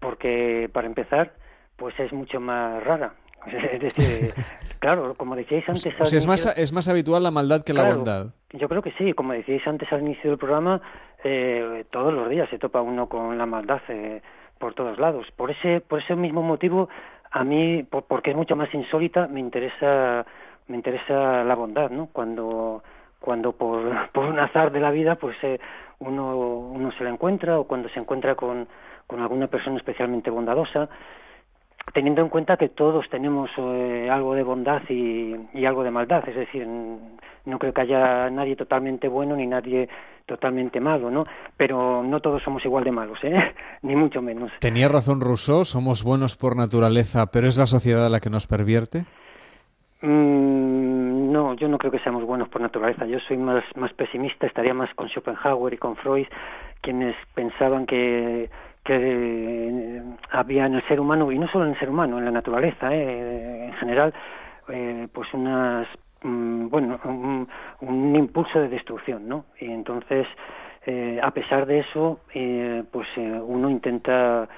porque 0.00 0.68
para 0.72 0.86
empezar, 0.86 1.32
pues 1.76 1.98
es 2.00 2.12
mucho 2.12 2.40
más 2.40 2.82
rara. 2.84 3.14
Es 3.46 3.80
decir, 3.80 4.32
claro, 4.78 5.14
como 5.14 5.36
decíais 5.36 5.68
antes... 5.68 6.00
O 6.00 6.06
sea, 6.06 6.18
es, 6.18 6.26
más, 6.26 6.46
es 6.56 6.72
más 6.72 6.88
habitual 6.88 7.22
la 7.22 7.30
maldad 7.30 7.62
que 7.62 7.74
la 7.74 7.94
bondad. 7.94 8.28
Yo 8.52 8.68
creo 8.68 8.80
que 8.80 8.92
sí, 8.92 9.12
como 9.12 9.34
decíais 9.34 9.66
antes 9.66 9.92
al 9.92 10.00
inicio 10.00 10.30
del 10.30 10.38
programa, 10.38 10.80
eh, 11.22 11.84
todos 11.90 12.12
los 12.12 12.30
días 12.30 12.48
se 12.48 12.58
topa 12.58 12.80
uno 12.80 13.08
con 13.08 13.36
la 13.36 13.44
maldad 13.44 13.82
eh, 13.88 14.22
por 14.58 14.74
todos 14.74 14.98
lados. 14.98 15.26
Por 15.36 15.50
ese, 15.50 15.80
por 15.80 16.02
ese 16.02 16.16
mismo 16.16 16.42
motivo, 16.42 16.88
a 17.30 17.44
mí, 17.44 17.82
porque 17.82 18.30
es 18.30 18.36
mucho 18.36 18.56
más 18.56 18.72
insólita, 18.72 19.26
me 19.26 19.40
interesa, 19.40 20.24
me 20.68 20.76
interesa 20.76 21.44
la 21.44 21.54
bondad, 21.54 21.90
¿no? 21.90 22.08
Cuando 22.12 22.82
cuando 23.24 23.52
por, 23.52 23.80
por 24.12 24.26
un 24.26 24.38
azar 24.38 24.70
de 24.70 24.80
la 24.80 24.90
vida 24.90 25.16
pues 25.16 25.36
eh, 25.42 25.58
uno, 26.00 26.36
uno 26.36 26.92
se 26.92 27.04
la 27.04 27.10
encuentra 27.10 27.58
o 27.58 27.64
cuando 27.64 27.88
se 27.88 27.98
encuentra 27.98 28.34
con, 28.34 28.68
con 29.06 29.20
alguna 29.20 29.46
persona 29.46 29.78
especialmente 29.78 30.30
bondadosa, 30.30 30.88
teniendo 31.94 32.20
en 32.20 32.28
cuenta 32.28 32.58
que 32.58 32.68
todos 32.68 33.08
tenemos 33.10 33.50
eh, 33.56 34.08
algo 34.10 34.34
de 34.34 34.42
bondad 34.42 34.82
y, 34.88 35.34
y, 35.54 35.64
algo 35.64 35.84
de 35.84 35.90
maldad, 35.90 36.28
es 36.28 36.34
decir, 36.34 36.66
no 36.66 37.58
creo 37.58 37.72
que 37.72 37.80
haya 37.80 38.28
nadie 38.30 38.56
totalmente 38.56 39.08
bueno 39.08 39.36
ni 39.36 39.46
nadie 39.46 39.88
totalmente 40.26 40.80
malo, 40.80 41.10
¿no? 41.10 41.26
Pero 41.56 42.02
no 42.02 42.20
todos 42.20 42.42
somos 42.42 42.64
igual 42.64 42.84
de 42.84 42.92
malos, 42.92 43.18
¿eh? 43.22 43.54
ni 43.82 43.96
mucho 43.96 44.20
menos. 44.22 44.50
Tenía 44.60 44.88
razón 44.88 45.20
Rousseau, 45.20 45.64
somos 45.64 46.02
buenos 46.02 46.36
por 46.36 46.56
naturaleza, 46.56 47.26
pero 47.30 47.46
es 47.46 47.56
la 47.56 47.66
sociedad 47.66 48.10
la 48.10 48.20
que 48.20 48.30
nos 48.30 48.46
pervierte. 48.46 49.04
Mm, 50.00 50.33
yo 51.56 51.68
no 51.68 51.78
creo 51.78 51.90
que 51.90 51.98
seamos 52.00 52.24
buenos 52.24 52.48
por 52.48 52.60
naturaleza. 52.60 53.06
Yo 53.06 53.18
soy 53.20 53.36
más, 53.36 53.64
más 53.76 53.92
pesimista, 53.94 54.46
estaría 54.46 54.74
más 54.74 54.92
con 54.94 55.08
Schopenhauer 55.08 55.74
y 55.74 55.78
con 55.78 55.96
Freud, 55.96 56.26
quienes 56.80 57.16
pensaban 57.34 57.86
que, 57.86 58.50
que 58.84 58.96
eh, 58.96 60.02
había 60.30 60.66
en 60.66 60.74
el 60.74 60.86
ser 60.86 61.00
humano, 61.00 61.30
y 61.32 61.38
no 61.38 61.48
solo 61.48 61.64
en 61.64 61.72
el 61.72 61.78
ser 61.78 61.90
humano, 61.90 62.18
en 62.18 62.24
la 62.24 62.30
naturaleza 62.30 62.94
eh, 62.94 63.66
en 63.66 63.72
general, 63.74 64.12
eh, 64.68 65.08
pues 65.12 65.32
unas, 65.34 65.86
mm, 66.22 66.68
bueno, 66.68 66.98
un, 67.80 68.16
impulso 68.16 68.60
de 68.60 68.68
destrucción, 68.68 69.28
¿no? 69.28 69.44
Y 69.60 69.66
entonces, 69.66 70.26
eh, 70.86 71.20
a 71.22 71.30
pesar 71.32 71.66
de 71.66 71.80
eso, 71.80 72.20
eh, 72.32 72.82
pues 72.90 73.06
uno 73.16 73.68
intenta 73.68 74.48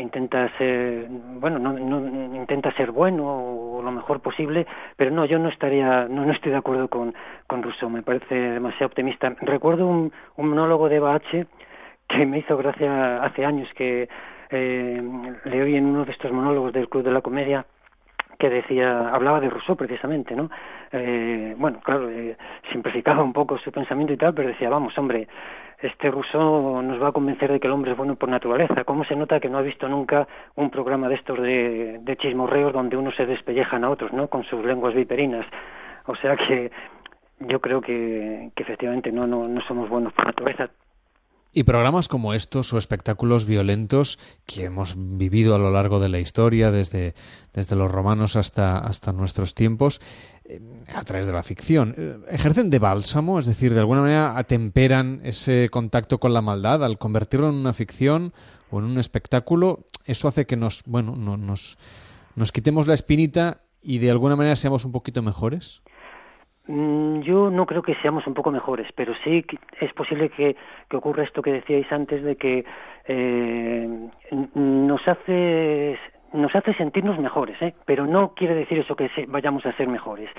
intenta 0.00 0.48
ser 0.58 1.06
bueno 1.08 1.58
no, 1.58 1.72
no, 1.72 2.36
intenta 2.36 2.72
ser 2.72 2.90
bueno 2.90 3.24
o 3.26 3.82
lo 3.82 3.90
mejor 3.92 4.20
posible 4.20 4.66
pero 4.96 5.10
no 5.10 5.24
yo 5.24 5.38
no 5.38 5.48
estaría 5.48 6.06
no, 6.08 6.24
no 6.24 6.32
estoy 6.32 6.52
de 6.52 6.58
acuerdo 6.58 6.88
con 6.88 7.14
con 7.46 7.62
me 7.90 8.02
parece 8.02 8.34
demasiado 8.34 8.86
optimista. 8.86 9.34
Recuerdo 9.40 9.86
un, 9.86 10.12
un 10.36 10.48
monólogo 10.48 10.88
de 10.88 11.00
Bache 11.00 11.46
que 12.08 12.26
me 12.26 12.38
hizo 12.38 12.56
gracia 12.56 13.22
hace 13.22 13.44
años 13.44 13.68
que 13.74 14.08
eh, 14.50 15.02
le 15.44 15.62
oí 15.62 15.76
en 15.76 15.86
uno 15.86 16.04
de 16.04 16.12
estos 16.12 16.32
monólogos 16.32 16.72
del 16.72 16.88
Club 16.88 17.04
de 17.04 17.12
la 17.12 17.20
Comedia 17.20 17.64
que 18.40 18.50
decía, 18.50 19.10
hablaba 19.10 19.38
de 19.38 19.50
Rousseau 19.50 19.76
precisamente, 19.76 20.34
¿no? 20.34 20.50
Eh, 20.90 21.54
bueno, 21.58 21.78
claro, 21.84 22.10
eh, 22.10 22.36
simplificaba 22.72 23.22
un 23.22 23.32
poco 23.32 23.58
su 23.58 23.70
pensamiento 23.70 24.14
y 24.14 24.16
tal, 24.16 24.34
pero 24.34 24.48
decía, 24.48 24.70
vamos, 24.70 24.96
hombre, 24.98 25.28
este 25.78 26.10
Rousseau 26.10 26.82
nos 26.82 27.00
va 27.00 27.08
a 27.08 27.12
convencer 27.12 27.52
de 27.52 27.60
que 27.60 27.66
el 27.66 27.72
hombre 27.72 27.92
es 27.92 27.96
bueno 27.96 28.16
por 28.16 28.28
naturaleza. 28.28 28.84
¿Cómo 28.84 29.04
se 29.04 29.14
nota 29.14 29.40
que 29.40 29.50
no 29.50 29.58
ha 29.58 29.62
visto 29.62 29.88
nunca 29.88 30.26
un 30.56 30.70
programa 30.70 31.08
de 31.08 31.14
estos 31.16 31.40
de, 31.40 31.98
de 32.00 32.16
chismorreos 32.16 32.72
donde 32.72 32.96
unos 32.96 33.14
se 33.14 33.26
despellejan 33.26 33.84
a 33.84 33.90
otros, 33.90 34.12
¿no? 34.12 34.28
Con 34.28 34.42
sus 34.44 34.64
lenguas 34.64 34.94
viperinas. 34.94 35.46
O 36.06 36.16
sea 36.16 36.36
que 36.36 36.70
yo 37.40 37.60
creo 37.60 37.80
que, 37.80 38.50
que 38.56 38.62
efectivamente 38.62 39.12
no, 39.12 39.26
no, 39.26 39.46
no 39.48 39.60
somos 39.62 39.88
buenos 39.88 40.12
por 40.14 40.26
naturaleza. 40.26 40.70
Y 41.52 41.64
programas 41.64 42.06
como 42.06 42.32
estos 42.32 42.72
o 42.72 42.78
espectáculos 42.78 43.44
violentos 43.44 44.18
que 44.46 44.64
hemos 44.64 44.94
vivido 44.96 45.54
a 45.54 45.58
lo 45.58 45.70
largo 45.70 45.98
de 45.98 46.08
la 46.08 46.20
historia, 46.20 46.70
desde, 46.70 47.14
desde 47.52 47.74
los 47.74 47.90
romanos 47.90 48.36
hasta, 48.36 48.78
hasta 48.78 49.12
nuestros 49.12 49.54
tiempos, 49.54 50.00
eh, 50.44 50.60
a 50.94 51.02
través 51.02 51.26
de 51.26 51.32
la 51.32 51.42
ficción, 51.42 51.94
eh, 51.98 52.18
¿ejercen 52.30 52.70
de 52.70 52.78
bálsamo? 52.78 53.40
Es 53.40 53.46
decir, 53.46 53.74
de 53.74 53.80
alguna 53.80 54.02
manera 54.02 54.38
atemperan 54.38 55.20
ese 55.24 55.68
contacto 55.70 56.20
con 56.20 56.32
la 56.32 56.40
maldad 56.40 56.84
al 56.84 56.98
convertirlo 56.98 57.48
en 57.48 57.56
una 57.56 57.72
ficción 57.72 58.32
o 58.70 58.78
en 58.78 58.84
un 58.84 58.98
espectáculo. 58.98 59.86
Eso 60.06 60.28
hace 60.28 60.46
que 60.46 60.56
nos, 60.56 60.84
bueno, 60.86 61.16
no, 61.16 61.36
nos, 61.36 61.78
nos 62.36 62.52
quitemos 62.52 62.86
la 62.86 62.94
espinita 62.94 63.62
y 63.82 63.98
de 63.98 64.10
alguna 64.10 64.36
manera 64.36 64.56
seamos 64.56 64.84
un 64.84 64.92
poquito 64.92 65.22
mejores. 65.22 65.82
Mm, 66.66 67.20
yo 67.20 67.50
no 67.50 67.66
creo 67.66 67.82
que 67.82 67.94
seamos 67.96 68.26
un 68.26 68.34
poco 68.34 68.50
mejores, 68.50 68.88
pero 68.94 69.14
sí 69.24 69.44
es 69.80 69.92
posible 69.94 70.28
que, 70.28 70.56
que 70.88 70.96
ocurra 70.96 71.24
esto 71.24 71.42
que 71.42 71.52
decíais 71.52 71.90
antes 71.90 72.22
de 72.22 72.36
que 72.36 72.64
eh, 73.06 74.08
nos 74.54 75.08
hace 75.08 75.98
nos 76.32 76.54
hace 76.54 76.72
sentirnos 76.74 77.18
mejores, 77.18 77.60
¿eh? 77.60 77.74
pero 77.86 78.06
no 78.06 78.34
quiere 78.34 78.54
decir 78.54 78.78
eso 78.78 78.94
que 78.94 79.08
se, 79.10 79.26
vayamos 79.26 79.66
a 79.66 79.72
ser 79.72 79.88
mejores. 79.88 80.30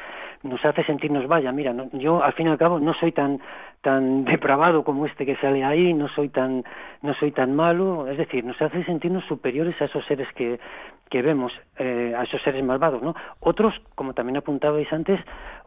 Nos 0.41 0.63
hace 0.63 0.83
sentirnos, 0.85 1.27
vaya, 1.27 1.51
mira, 1.51 1.73
no, 1.73 1.89
yo 1.91 2.23
al 2.23 2.33
fin 2.33 2.47
y 2.47 2.49
al 2.49 2.57
cabo 2.57 2.79
no 2.79 2.93
soy 2.93 3.11
tan 3.11 3.39
tan 3.81 4.23
depravado 4.25 4.83
como 4.83 5.05
este 5.05 5.25
que 5.25 5.35
sale 5.37 5.63
ahí, 5.63 5.93
no 5.93 6.07
soy 6.09 6.29
tan 6.29 6.63
no 7.01 7.13
soy 7.15 7.31
tan 7.31 7.55
malo, 7.55 8.07
es 8.07 8.17
decir, 8.17 8.45
nos 8.45 8.61
hace 8.61 8.83
sentirnos 8.85 9.25
superiores 9.25 9.79
a 9.81 9.85
esos 9.85 10.05
seres 10.05 10.27
que 10.33 10.59
que 11.09 11.21
vemos, 11.21 11.51
eh, 11.77 12.15
a 12.17 12.23
esos 12.23 12.41
seres 12.41 12.63
malvados, 12.63 13.03
¿no? 13.03 13.13
Otros, 13.41 13.73
como 13.95 14.13
también 14.13 14.37
apuntabais 14.37 14.91
antes, 14.93 15.19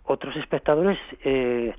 otros 0.05 0.37
espectadores 0.37 0.99
eh, 1.25 1.75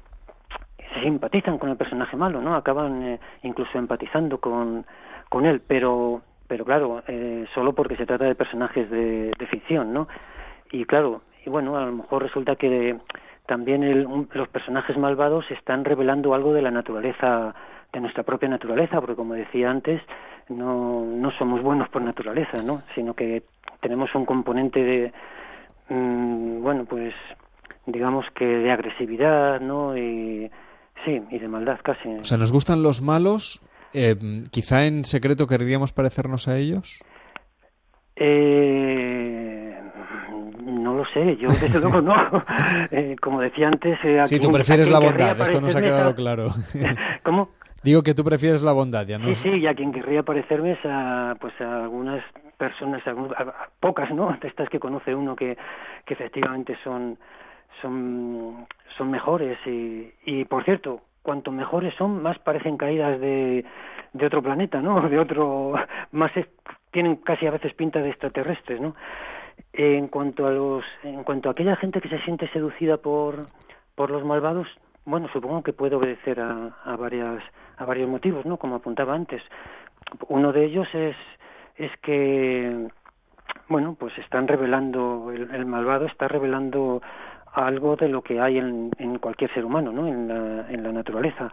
simpatizan 1.01 1.57
con 1.57 1.69
el 1.69 1.77
personaje 1.77 2.15
malo, 2.17 2.41
¿no? 2.41 2.55
Acaban 2.55 3.03
eh, 3.03 3.19
incluso 3.43 3.77
empatizando 3.77 4.39
con, 4.39 4.85
con 5.29 5.45
él, 5.45 5.61
pero, 5.65 6.21
pero 6.47 6.65
claro, 6.65 7.03
eh, 7.07 7.45
solo 7.53 7.73
porque 7.73 7.95
se 7.95 8.05
trata 8.05 8.25
de 8.25 8.35
personajes 8.35 8.89
de, 8.89 9.31
de 9.37 9.47
ficción, 9.47 9.93
¿no? 9.93 10.07
Y 10.71 10.85
claro, 10.85 11.21
y 11.45 11.49
bueno, 11.49 11.77
a 11.77 11.85
lo 11.85 11.91
mejor 11.91 12.23
resulta 12.23 12.55
que 12.55 12.97
también 13.45 13.83
el, 13.83 14.05
un, 14.05 14.27
los 14.33 14.47
personajes 14.49 14.97
malvados 14.97 15.49
están 15.51 15.85
revelando 15.85 16.33
algo 16.33 16.53
de 16.53 16.61
la 16.61 16.71
naturaleza, 16.71 17.53
de 17.93 17.99
nuestra 17.99 18.23
propia 18.23 18.49
naturaleza, 18.49 18.99
porque 18.99 19.15
como 19.15 19.35
decía 19.35 19.69
antes, 19.69 20.01
no, 20.49 21.05
no 21.05 21.31
somos 21.31 21.61
buenos 21.61 21.89
por 21.89 22.01
naturaleza, 22.01 22.61
¿no? 22.63 22.81
Sino 22.95 23.13
que 23.13 23.43
tenemos 23.81 24.13
un 24.15 24.25
componente 24.25 24.83
de, 24.83 25.13
mmm, 25.89 26.61
bueno, 26.61 26.85
pues 26.85 27.13
digamos 27.85 28.25
que 28.35 28.45
de 28.45 28.71
agresividad, 28.71 29.59
¿no? 29.61 29.97
Y 29.97 30.49
sí, 31.03 31.21
y 31.31 31.39
de 31.39 31.47
maldad 31.47 31.79
casi. 31.83 32.09
O 32.09 32.23
sea, 32.23 32.37
¿nos 32.37 32.51
gustan 32.51 32.83
los 32.83 33.01
malos? 33.01 33.61
Eh, 33.93 34.15
¿Quizá 34.51 34.85
en 34.85 35.05
secreto 35.05 35.47
querríamos 35.47 35.93
parecernos 35.93 36.47
a 36.47 36.57
ellos? 36.57 36.99
Eh, 38.17 39.77
no 40.63 40.95
lo 40.95 41.05
sé, 41.13 41.37
yo 41.37 41.47
desde 41.47 41.79
luego 41.79 42.01
no. 42.01 42.15
Eh, 42.91 43.15
como 43.21 43.41
decía 43.41 43.67
antes... 43.67 43.97
Sí, 44.25 44.39
tú 44.39 44.51
prefieres 44.51 44.89
la 44.89 44.99
bondad, 44.99 45.39
esto 45.41 45.59
nos 45.59 45.75
ha 45.75 45.81
quedado 45.81 46.15
claro. 46.15 46.47
¿Cómo? 47.23 47.49
Digo 47.83 48.03
que 48.03 48.13
tú 48.13 48.23
prefieres 48.23 48.63
la 48.63 48.73
bondad, 48.73 49.05
ya 49.05 49.17
no. 49.17 49.27
Sí, 49.27 49.35
sí, 49.35 49.49
y 49.49 49.67
a 49.67 49.73
quien 49.75 49.91
querría 49.91 50.23
parecerme 50.23 50.71
es 50.73 50.79
a, 50.85 51.35
pues 51.39 51.53
a 51.61 51.83
algunas 51.83 52.23
personas, 52.57 53.05
a, 53.05 53.11
a, 53.11 53.69
pocas, 53.79 54.11
¿no? 54.11 54.35
De 54.41 54.47
estas 54.47 54.69
que 54.69 54.79
conoce 54.79 55.13
uno 55.13 55.35
que, 55.35 55.57
que 56.05 56.13
efectivamente 56.13 56.77
son 56.83 57.17
son, 57.81 58.67
son 58.97 59.11
mejores 59.11 59.57
y, 59.65 60.11
y 60.25 60.45
por 60.45 60.63
cierto, 60.63 61.01
cuanto 61.25 61.51
mejores 61.51 61.93
son, 61.95 62.21
más 62.21 62.37
parecen 62.39 62.77
caídas 62.77 63.19
de, 63.19 63.65
de 64.13 64.25
otro 64.25 64.41
planeta, 64.41 64.81
¿no? 64.81 65.01
De 65.09 65.19
otro, 65.19 65.73
más 66.11 66.35
es, 66.37 66.47
tienen 66.91 67.17
casi 67.17 67.47
a 67.47 67.51
veces 67.51 67.73
pinta 67.73 67.99
de 67.99 68.09
extraterrestres, 68.09 68.79
¿no? 68.79 68.95
En 69.73 70.07
cuanto 70.07 70.47
a 70.47 70.51
los, 70.51 70.85
en 71.03 71.23
cuanto 71.23 71.49
a 71.49 71.53
aquella 71.53 71.75
gente 71.75 71.99
que 71.99 72.09
se 72.09 72.19
siente 72.19 72.47
seducida 72.49 72.97
por, 72.97 73.47
por 73.95 74.11
los 74.11 74.23
malvados, 74.23 74.67
bueno, 75.05 75.27
supongo 75.33 75.63
que 75.63 75.73
puede 75.73 75.95
obedecer 75.95 76.39
a, 76.39 76.77
a 76.83 76.95
varias, 76.95 77.43
a 77.77 77.85
varios 77.85 78.09
motivos, 78.09 78.45
¿no? 78.45 78.57
Como 78.57 78.75
apuntaba 78.75 79.13
antes. 79.13 79.41
Uno 80.29 80.53
de 80.53 80.65
ellos 80.65 80.87
es, 80.93 81.15
es 81.75 81.91
que, 82.01 82.87
bueno, 83.67 83.95
pues 83.99 84.17
están 84.19 84.47
revelando, 84.47 85.31
el, 85.33 85.53
el 85.53 85.65
malvado 85.65 86.05
está 86.05 86.27
revelando 86.27 87.01
algo 87.55 87.95
de 87.95 88.09
lo 88.09 88.21
que 88.21 88.39
hay 88.39 88.57
en, 88.57 88.91
en 88.97 89.19
cualquier 89.19 89.53
ser 89.53 89.65
humano, 89.65 89.91
¿no? 89.91 90.07
En 90.07 90.27
la, 90.27 90.69
en 90.69 90.83
la 90.83 90.91
naturaleza. 90.91 91.51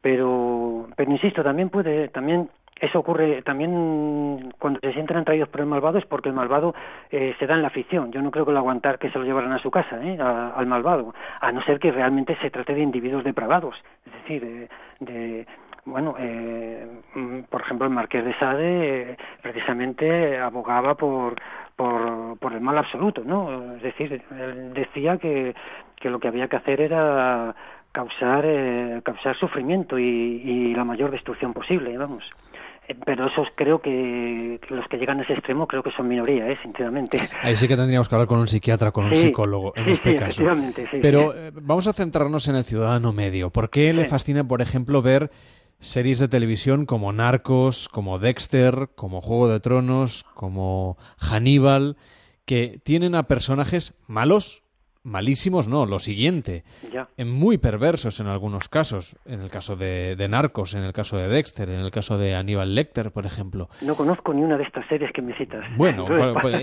pero 0.00 0.88
pero 0.96 1.10
insisto 1.10 1.42
también 1.42 1.70
puede 1.70 2.08
también 2.08 2.48
eso 2.82 2.98
ocurre 2.98 3.42
también 3.42 4.52
cuando 4.58 4.80
se 4.80 4.92
sienten 4.92 5.16
atraídos 5.18 5.48
por 5.48 5.60
el 5.60 5.68
malvado 5.68 5.98
es 5.98 6.06
porque 6.06 6.30
el 6.30 6.34
malvado 6.34 6.74
eh, 7.12 7.32
se 7.38 7.46
da 7.46 7.54
en 7.54 7.62
la 7.62 7.70
ficción. 7.70 8.10
Yo 8.10 8.20
no 8.20 8.32
creo 8.32 8.44
que 8.44 8.50
lo 8.50 8.58
aguantar 8.58 8.98
que 8.98 9.08
se 9.10 9.18
lo 9.20 9.24
llevaran 9.24 9.52
a 9.52 9.60
su 9.60 9.70
casa, 9.70 10.02
¿eh? 10.02 10.18
al 10.20 10.66
malvado, 10.66 11.14
a 11.40 11.52
no 11.52 11.62
ser 11.62 11.78
que 11.78 11.92
realmente 11.92 12.36
se 12.42 12.50
trate 12.50 12.74
de 12.74 12.82
individuos 12.82 13.22
depravados, 13.22 13.76
es 14.04 14.12
decir, 14.14 14.68
de, 14.98 15.46
bueno, 15.84 16.14
eh, 16.18 16.86
mm, 17.14 17.40
por 17.50 17.60
ejemplo, 17.60 17.86
el 17.86 17.92
marqués 17.92 18.24
de 18.24 18.34
Sade 18.38 19.12
eh, 19.12 19.16
precisamente 19.42 20.38
abogaba 20.38 20.94
por, 20.94 21.36
por, 21.76 22.38
por 22.38 22.52
el 22.52 22.60
mal 22.60 22.78
absoluto, 22.78 23.22
¿no? 23.24 23.76
Es 23.76 23.82
decir, 23.82 24.22
él 24.30 24.72
decía 24.74 25.18
que, 25.18 25.54
que 25.96 26.10
lo 26.10 26.18
que 26.20 26.28
había 26.28 26.48
que 26.48 26.56
hacer 26.56 26.80
era 26.80 27.54
causar, 27.92 28.44
eh, 28.46 29.00
causar 29.04 29.36
sufrimiento 29.38 29.98
y, 29.98 30.04
y 30.04 30.74
la 30.74 30.84
mayor 30.84 31.10
destrucción 31.10 31.52
posible, 31.52 31.96
vamos. 31.96 32.24
Eh, 32.88 32.96
pero 33.04 33.28
esos 33.28 33.46
creo 33.54 33.80
que 33.80 34.58
los 34.68 34.86
que 34.88 34.96
llegan 34.96 35.20
a 35.20 35.22
ese 35.22 35.34
extremo 35.34 35.66
creo 35.66 35.82
que 35.82 35.92
son 35.92 36.08
minoría, 36.08 36.48
¿eh? 36.48 36.58
sinceramente. 36.62 37.18
Ahí 37.42 37.56
sí 37.56 37.68
que 37.68 37.76
tendríamos 37.76 38.08
que 38.08 38.14
hablar 38.14 38.26
con 38.26 38.40
un 38.40 38.48
psiquiatra, 38.48 38.90
con 38.90 39.06
un 39.06 39.14
psicólogo 39.14 39.72
en 39.76 39.88
este 39.88 40.16
caso. 40.16 40.42
Pero 41.00 41.32
eh, 41.34 41.52
vamos 41.54 41.86
a 41.86 41.92
centrarnos 41.92 42.48
en 42.48 42.56
el 42.56 42.64
ciudadano 42.64 43.12
medio. 43.12 43.50
¿Por 43.50 43.70
qué 43.70 43.92
le 43.92 44.06
fascina, 44.06 44.42
por 44.44 44.62
ejemplo, 44.62 45.00
ver 45.00 45.30
series 45.82 46.20
de 46.20 46.28
televisión 46.28 46.86
como 46.86 47.12
Narcos, 47.12 47.88
como 47.88 48.18
Dexter, 48.18 48.90
como 48.94 49.20
Juego 49.20 49.48
de 49.48 49.60
Tronos, 49.60 50.24
como 50.34 50.96
Hannibal, 51.18 51.96
que 52.44 52.80
tienen 52.84 53.16
a 53.16 53.24
personajes 53.24 53.94
malos, 54.08 54.62
malísimos 55.02 55.66
no, 55.66 55.84
lo 55.84 55.98
siguiente, 55.98 56.62
en 57.16 57.30
muy 57.30 57.58
perversos 57.58 58.20
en 58.20 58.28
algunos 58.28 58.68
casos, 58.68 59.16
en 59.26 59.40
el 59.40 59.50
caso 59.50 59.74
de, 59.74 60.14
Narcos, 60.30 60.74
en 60.74 60.84
el 60.84 60.92
caso 60.92 61.16
de 61.16 61.26
Dexter, 61.26 61.68
en 61.68 61.80
el 61.80 61.90
caso 61.90 62.16
de 62.16 62.36
Aníbal 62.36 62.76
Lecter, 62.76 63.10
por 63.10 63.26
ejemplo. 63.26 63.68
No 63.82 63.96
conozco 63.96 64.32
ni 64.32 64.42
una 64.42 64.56
de 64.56 64.62
estas 64.62 64.86
series 64.86 65.12
que 65.12 65.20
me 65.20 65.36
citas. 65.36 65.64
Bueno, 65.76 66.06
pues, 66.40 66.62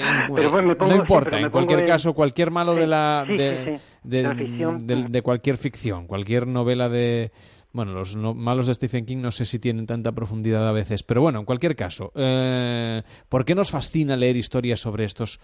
no 0.79 0.95
importa, 0.95 1.37
en 1.37 1.49
cualquier 1.49 1.85
caso, 1.85 2.13
cualquier 2.13 2.51
malo 2.51 2.73
de 2.73 2.87
la, 2.87 3.25
de, 3.27 3.81
de, 4.03 5.21
cualquier 5.21 5.57
ficción, 5.57 6.07
cualquier 6.07 6.47
novela 6.47 6.87
de 6.87 7.31
bueno, 7.71 7.93
los 7.93 8.15
malos 8.15 8.67
de 8.67 8.73
Stephen 8.73 9.05
King 9.05 9.17
no 9.17 9.31
sé 9.31 9.45
si 9.45 9.59
tienen 9.59 9.85
tanta 9.85 10.11
profundidad 10.11 10.67
a 10.67 10.71
veces, 10.71 11.03
pero 11.03 11.21
bueno, 11.21 11.39
en 11.39 11.45
cualquier 11.45 11.75
caso, 11.75 12.11
eh, 12.15 13.01
¿por 13.29 13.45
qué 13.45 13.55
nos 13.55 13.71
fascina 13.71 14.15
leer 14.15 14.37
historias 14.37 14.79
sobre 14.79 15.05
estos 15.05 15.39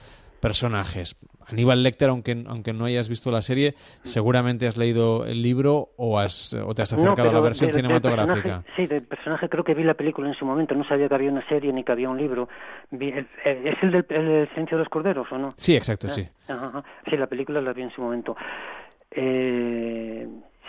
personajes. 0.45 1.15
Aníbal 1.51 1.81
Lecter, 1.81 2.09
aunque, 2.09 2.43
aunque 2.47 2.71
no 2.71 2.85
hayas 2.85 3.09
visto 3.09 3.31
la 3.31 3.41
serie, 3.41 3.73
seguramente 4.03 4.67
has 4.67 4.77
leído 4.77 5.25
el 5.25 5.41
libro 5.41 5.89
o, 5.97 6.19
has, 6.19 6.53
o 6.53 6.73
te 6.75 6.83
has 6.83 6.93
acercado 6.93 7.29
a 7.29 7.33
la 7.33 7.39
versión 7.39 7.71
cinematográfica. 7.71 8.63
sí, 8.75 8.85
del 8.85 9.01
personaje 9.03 9.49
creo 9.49 9.63
que 9.63 9.73
vi 9.73 9.83
la 9.83 9.95
película 9.95 10.27
en 10.27 10.35
su 10.35 10.45
momento, 10.45 10.75
no 10.75 10.87
sabía 10.87 11.07
que 11.07 11.15
había 11.15 11.31
una 11.31 11.47
serie 11.47 11.73
ni 11.73 11.83
que 11.83 11.91
había 11.91 12.09
un 12.09 12.17
libro. 12.17 12.47
¿Es 12.91 13.77
el 13.81 13.91
del 13.91 14.05
el 14.09 14.49
Silencio 14.49 14.77
de 14.77 14.83
los 14.83 14.89
Corderos 14.89 15.27
o 15.31 15.37
no? 15.39 15.49
Sí, 15.57 15.75
exacto, 15.75 16.09
sí. 16.09 16.27
Ah, 16.47 16.83
sí, 17.09 17.17
la 17.17 17.25
película 17.25 17.59
la 17.59 17.73
vi 17.73 17.81
en 17.81 17.91
su 17.91 18.01
momento. 18.01 18.35
Eh, 19.09 20.27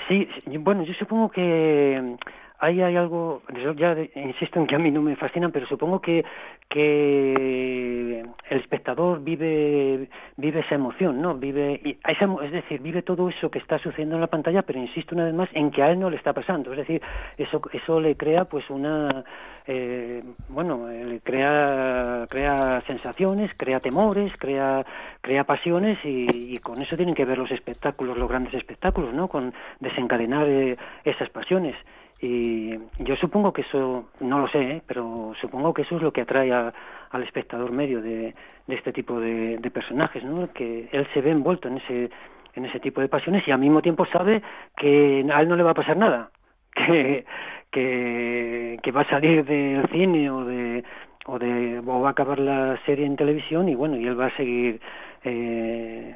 sí, 0.08 0.28
bueno, 0.58 0.82
yo 0.84 0.94
supongo 0.94 1.30
que 1.30 2.16
ahí 2.58 2.80
hay 2.80 2.96
algo, 2.96 3.42
ya 3.76 3.96
insisto 4.14 4.58
en 4.58 4.66
que 4.66 4.75
a 4.75 4.78
mí 4.78 4.90
no 4.90 5.02
me 5.02 5.16
fascinan, 5.16 5.52
pero 5.52 5.66
supongo 5.66 6.00
que, 6.00 6.25
que 6.68 8.25
el 8.50 8.58
espectador 8.58 9.22
vive, 9.22 10.08
vive 10.36 10.60
esa 10.60 10.75
emoción, 10.75 11.20
¿no? 11.20 11.34
Vive, 11.34 11.80
es 11.84 12.52
decir, 12.52 12.80
vive 12.80 13.02
todo 13.02 13.28
eso 13.28 13.50
que 13.50 13.58
está 13.58 13.78
sucediendo 13.78 14.16
en 14.16 14.22
la 14.22 14.26
pantalla, 14.26 14.62
pero 14.62 14.78
insisto 14.78 15.14
una 15.14 15.25
vez 15.25 15.34
más 15.34 15.48
en 15.52 15.70
que 15.70 15.82
a 15.82 15.90
él 15.90 16.00
no 16.00 16.10
le 16.10 16.16
está 16.16 16.32
pasando, 16.32 16.72
es 16.72 16.78
decir, 16.78 17.02
eso, 17.36 17.60
eso 17.72 18.00
le 18.00 18.16
crea 18.16 18.44
pues 18.46 18.68
una, 18.70 19.25
eh, 19.66 20.22
bueno, 20.48 20.88
le 20.88 21.20
crea, 21.20 22.26
crea 22.28 22.82
sensaciones, 22.86 23.50
crea 23.56 23.80
temores, 23.80 24.32
crea, 24.38 24.85
crea 25.20 25.44
pasiones 25.44 25.98
y, 26.04 26.54
y, 26.54 26.59
con 26.59 26.81
eso 26.81 26.96
tienen 26.96 27.14
que 27.14 27.24
ver 27.24 27.38
los 27.38 27.50
espectáculos, 27.50 28.16
los 28.16 28.28
grandes 28.28 28.54
espectáculos, 28.54 29.12
¿no? 29.12 29.28
Con 29.28 29.52
desencadenar 29.81 30.46
eh, 30.48 30.76
esas 31.04 31.28
pasiones. 31.31 31.74
Y 32.20 32.70
yo 32.98 33.14
supongo 33.16 33.52
que 33.52 33.62
eso, 33.62 34.09
no 34.20 34.38
lo 34.38 34.48
sé, 34.48 34.61
¿eh? 34.61 34.83
pero 34.87 35.33
supongo 35.40 35.74
que 35.74 35.83
eso 35.83 35.96
es 35.96 36.02
lo 36.02 36.12
que 36.12 36.22
atrae 36.22 36.50
al 36.50 37.22
espectador 37.22 37.72
medio 37.72 38.00
de, 38.00 38.35
este 38.68 38.92
tipo 38.92 39.20
de, 39.20 39.70
personajes, 39.72 40.24
¿no? 40.24 40.50
Que 40.52 40.88
él 40.92 41.07
se 41.12 41.20
ve 41.20 41.31
envuelto 41.31 41.68
en 41.68 41.76
ese, 41.76 42.11
en 42.55 42.64
ese 42.64 42.81
tipo 42.81 43.00
de 43.02 43.09
pasiones 43.09 43.46
y 43.46 43.50
al 43.50 43.59
mismo 43.59 43.83
tiempo 43.83 44.07
sabe 44.07 44.42
que 44.76 45.26
a 45.31 45.40
él 45.42 45.48
no 45.48 45.57
le 45.57 45.62
va 45.62 45.72
a 45.72 45.74
pasar 45.74 45.96
nada, 45.96 46.31
que, 46.74 47.26
que, 47.70 48.79
que 48.83 48.92
va 48.92 49.02
a 49.02 49.11
salir 49.11 49.44
del 49.44 49.87
cine 49.90 50.31
o 50.31 50.44
de, 50.44 50.85
o 51.26 51.38
de 51.38 51.81
o 51.81 52.00
va 52.00 52.09
a 52.09 52.12
acabar 52.12 52.38
la 52.38 52.79
serie 52.87 53.05
en 53.05 53.16
televisión 53.16 53.68
y 53.68 53.74
bueno, 53.74 53.96
y 53.96 54.07
él 54.07 54.18
va 54.18 54.26
a 54.26 54.37
seguir 54.37 54.81
eh, 55.24 56.14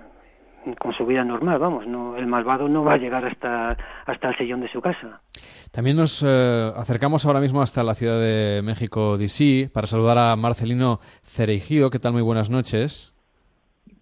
con 0.79 0.93
su 0.93 1.07
vida 1.07 1.25
normal, 1.25 1.59
vamos, 1.59 1.87
no, 1.87 2.17
el 2.17 2.27
malvado 2.27 2.69
no 2.69 2.85
va 2.85 2.95
a 2.95 2.99
llegar 2.99 3.25
hasta, 3.25 3.77
hasta 4.07 4.29
el 4.29 4.37
sillón 4.37 4.61
de 4.61 4.71
su 4.71 4.81
casa. 4.81 5.21
También 5.71 5.97
nos 5.97 6.23
eh, 6.27 6.73
acercamos 6.77 7.25
ahora 7.27 7.41
mismo 7.41 7.63
hasta 7.63 7.83
la 7.83 7.95
Ciudad 7.95 8.21
de 8.21 8.61
México, 8.63 9.17
D.C., 9.17 9.71
para 9.73 9.87
saludar 9.87 10.19
a 10.19 10.37
Marcelino 10.37 11.01
Cereijido. 11.23 11.91
¿Qué 11.91 11.99
tal? 11.99 12.13
Muy 12.13 12.23
buenas 12.23 12.51
noches. 12.51 13.15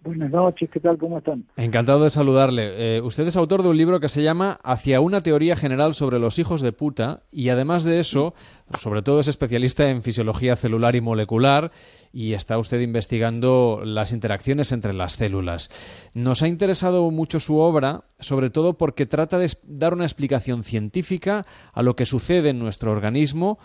Buenas 0.01 0.31
¿qué 0.55 0.79
tal? 0.79 0.97
¿Cómo 0.97 1.17
están? 1.17 1.45
Encantado 1.57 2.05
de 2.05 2.09
saludarle. 2.09 2.97
Eh, 2.97 3.01
usted 3.01 3.27
es 3.27 3.35
autor 3.35 3.63
de 3.63 3.69
un 3.69 3.77
libro 3.77 3.99
que 3.99 4.07
se 4.07 4.23
llama 4.23 4.57
Hacia 4.63 5.01
una 5.01 5.21
teoría 5.21 5.57
general 5.57 5.93
sobre 5.93 6.19
los 6.19 6.39
hijos 6.39 6.61
de 6.61 6.71
puta 6.71 7.23
y 7.31 7.49
además 7.49 7.83
de 7.83 7.99
eso, 7.99 8.33
sobre 8.75 9.01
todo 9.01 9.19
es 9.19 9.27
especialista 9.27 9.89
en 9.89 10.01
fisiología 10.01 10.55
celular 10.55 10.95
y 10.95 11.01
molecular 11.01 11.71
y 12.13 12.31
está 12.31 12.57
usted 12.57 12.79
investigando 12.79 13.81
las 13.83 14.13
interacciones 14.13 14.71
entre 14.71 14.93
las 14.93 15.13
células. 15.13 15.69
Nos 16.13 16.43
ha 16.43 16.47
interesado 16.47 17.11
mucho 17.11 17.41
su 17.41 17.57
obra, 17.57 18.05
sobre 18.19 18.49
todo 18.49 18.77
porque 18.77 19.05
trata 19.05 19.37
de 19.37 19.51
dar 19.65 19.93
una 19.93 20.05
explicación 20.05 20.63
científica 20.63 21.45
a 21.73 21.83
lo 21.83 21.97
que 21.97 22.05
sucede 22.05 22.49
en 22.49 22.59
nuestro 22.59 22.93
organismo 22.93 23.59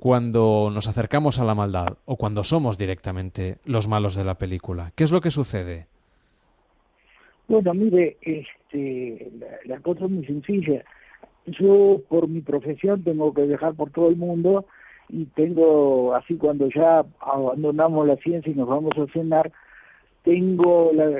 cuando 0.00 0.70
nos 0.72 0.88
acercamos 0.88 1.38
a 1.38 1.44
la 1.44 1.54
maldad 1.54 1.98
o 2.06 2.16
cuando 2.16 2.42
somos 2.42 2.78
directamente 2.78 3.58
los 3.66 3.86
malos 3.86 4.14
de 4.14 4.24
la 4.24 4.36
película? 4.36 4.92
¿Qué 4.96 5.04
es 5.04 5.12
lo 5.12 5.20
que 5.20 5.30
sucede? 5.30 5.88
Bueno, 7.48 7.74
mire, 7.74 8.16
este, 8.22 9.30
la, 9.66 9.78
cosa 9.80 10.06
es 10.06 10.10
muy 10.10 10.24
sencilla. 10.24 10.82
Yo 11.46 12.00
por 12.08 12.28
mi 12.28 12.40
profesión 12.40 13.04
tengo 13.04 13.34
que 13.34 13.42
dejar 13.42 13.74
por 13.74 13.90
todo 13.90 14.08
el 14.08 14.16
mundo 14.16 14.64
y 15.10 15.26
tengo, 15.26 16.14
así 16.14 16.36
cuando 16.36 16.70
ya 16.74 17.04
abandonamos 17.20 18.06
la 18.06 18.16
ciencia 18.16 18.50
y 18.50 18.54
nos 18.54 18.68
vamos 18.68 18.92
a 18.96 19.12
cenar, 19.12 19.52
tengo 20.22 20.92
la, 20.94 21.10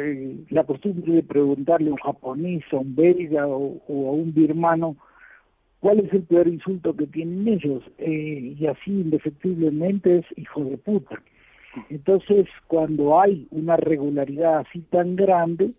la 0.49 0.65
costumbre 0.65 1.13
de 1.13 1.23
preguntarle 1.23 1.91
a 1.91 1.93
un 1.93 1.99
japonés, 1.99 2.65
a 2.73 2.77
un 2.77 2.97
belga 2.97 3.47
o 3.47 3.83
a 3.89 4.13
un 4.13 4.33
birmano, 4.33 4.97
¿Cuál 5.81 6.01
es 6.01 6.13
el 6.13 6.23
peor 6.25 6.47
insulto 6.47 6.95
que 6.95 7.07
tienen 7.07 7.49
ellos? 7.49 7.83
Eh, 7.99 8.55
y 8.59 8.67
así 8.67 8.91
indefectiblemente 8.91 10.19
es 10.19 10.27
hijo 10.37 10.63
de 10.65 10.77
puta. 10.77 11.23
Entonces, 11.89 12.47
cuando 12.67 13.21
hay 13.21 13.47
una 13.51 13.77
regularidad 13.77 14.59
así 14.59 14.81
tan 14.91 15.17
grande, 15.17 15.71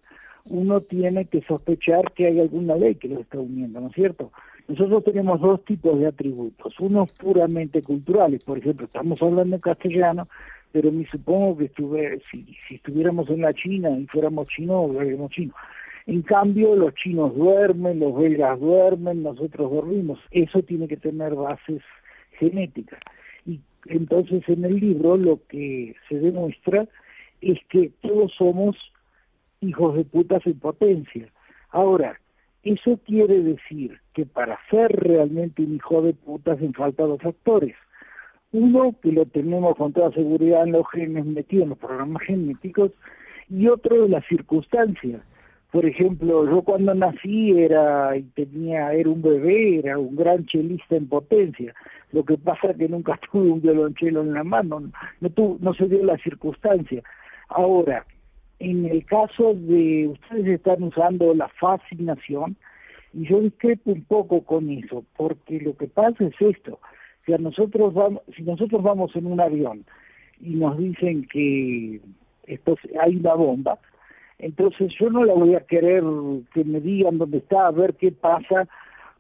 uno 0.50 0.82
tiene 0.82 1.26
que 1.26 1.42
sospechar 1.42 2.12
que 2.14 2.28
hay 2.28 2.40
alguna 2.40 2.76
ley 2.76 2.96
que 2.96 3.10
lo 3.10 3.20
está 3.20 3.40
uniendo, 3.40 3.80
¿no 3.80 3.88
es 3.88 3.94
cierto? 3.94 4.32
Nosotros 4.68 5.04
tenemos 5.04 5.40
dos 5.42 5.64
tipos 5.66 6.00
de 6.00 6.08
atributos, 6.08 6.80
unos 6.80 7.12
puramente 7.14 7.84
culturales, 7.84 8.44
por 8.44 8.58
ejemplo, 8.58 8.86
estamos 8.86 9.22
hablando 9.22 9.56
en 9.56 9.62
castellano, 9.62 10.28
pero 10.72 10.92
me 10.92 11.06
supongo 11.08 11.58
que 11.58 11.66
estuve, 11.66 12.22
si, 12.32 12.56
si 12.68 12.76
estuviéramos 12.76 13.30
en 13.30 13.42
la 13.42 13.54
China 13.54 13.90
y 13.92 14.08
fuéramos 14.08 14.48
chinos, 14.48 14.90
hablaríamos 14.90 15.32
chino. 15.32 15.54
En 16.08 16.22
cambio, 16.24 16.76
los 16.76 16.94
chinos 16.96 17.36
duermen, 17.36 18.00
los 18.00 18.16
belgas 18.18 18.60
duermen, 18.60 19.24
nosotros 19.24 19.72
dormimos. 19.72 20.20
Eso 20.32 20.62
tiene 20.64 20.88
que 20.88 20.98
tener 20.98 21.36
bases 21.36 21.82
genéticas. 22.34 23.00
Y 23.46 23.60
entonces 23.86 24.44
en 24.48 24.66
el 24.66 24.80
libro 24.80 25.18
lo 25.18 25.40
que 25.48 25.96
se 26.10 26.20
demuestra 26.20 26.88
es 27.42 27.60
que 27.70 27.92
todos 28.02 28.34
somos 28.38 28.76
hijos 29.62 29.96
de 29.96 30.06
putas 30.06 30.46
en 30.46 30.60
potencia. 30.60 31.28
Ahora, 31.70 32.20
eso 32.64 33.00
quiere 33.06 33.42
decir 33.42 34.00
que 34.14 34.26
para 34.26 34.60
ser 34.70 34.92
realmente 34.92 35.64
un 35.64 35.76
hijo 35.76 36.02
de 36.02 36.14
putas 36.14 36.58
hacen 36.58 36.74
falta 36.74 37.04
dos 37.04 37.22
factores. 37.22 37.76
Uno, 38.52 38.96
que 39.02 39.12
lo 39.12 39.26
tenemos 39.26 39.78
con 39.78 39.94
toda 39.94 40.12
seguridad 40.12 40.64
en 40.64 40.74
los 40.74 40.86
genes 40.92 41.26
metidos 41.26 41.64
en 41.64 41.70
los 41.70 41.78
programas 41.78 42.22
genéticos, 42.24 42.92
y 43.50 43.68
otro, 43.68 44.08
las 44.08 44.26
circunstancias 44.28 45.22
por 45.72 45.86
ejemplo, 45.86 46.46
yo 46.46 46.62
cuando 46.64 46.94
nací 46.94 47.52
era 47.52 48.16
y 48.18 48.24
tenía 48.24 48.92
era 48.94 49.10
un 49.10 49.22
bebé, 49.22 49.80
era 49.80 49.98
un 49.98 50.18
gran 50.18 50.46
chelista 50.46 50.98
en 50.98 51.08
potencia. 51.08 51.74
Lo 52.12 52.26
que 52.26 52.38
pasa 52.38 52.72
es 52.72 52.78
que 52.78 52.90
nunca 52.90 53.18
tuve 53.32 53.50
un 53.50 53.62
violonchelo 53.62 54.22
en 54.22 54.34
la 54.34 54.44
mano, 54.44 54.82
no, 55.22 55.58
no 55.60 55.74
se 55.74 55.88
dio 55.88 56.04
la 56.04 56.18
circunstancia. 56.18 57.02
Ahora, 57.48 58.06
en 58.60 58.86
el 58.86 59.06
caso 59.06 59.54
de 59.56 60.10
ustedes 60.10 60.48
están 60.48 60.84
usando 60.84 61.34
la 61.34 61.48
fascinación, 61.60 62.58
Y 63.14 63.28
yo 63.28 63.42
discrepo 63.42 63.92
un 63.92 64.04
poco 64.04 64.42
con 64.44 64.70
eso, 64.70 65.04
porque 65.18 65.60
lo 65.60 65.76
que 65.76 65.88
pasa 65.88 66.26
es 66.26 66.36
esto, 66.40 66.80
si, 67.26 67.32
nosotros 67.34 67.94
vamos, 67.94 68.22
si 68.36 68.44
nosotros 68.44 68.84
vamos 68.84 69.16
en 69.16 69.26
un 69.26 69.40
avión 69.40 69.86
y 70.40 70.56
nos 70.56 70.78
dicen 70.78 71.28
que 71.32 72.02
esto, 72.48 72.78
hay 73.02 73.16
una 73.16 73.36
bomba, 73.36 73.80
entonces 74.42 74.92
yo 75.00 75.10
no 75.10 75.24
la 75.24 75.34
voy 75.34 75.56
a 75.56 75.62
querer 75.62 76.04
que 76.54 76.64
me 76.64 76.82
digan 76.82 77.18
dónde 77.18 77.38
está, 77.38 77.68
a 77.68 77.72
ver 77.72 77.94
qué 77.94 78.12
pasa, 78.12 78.68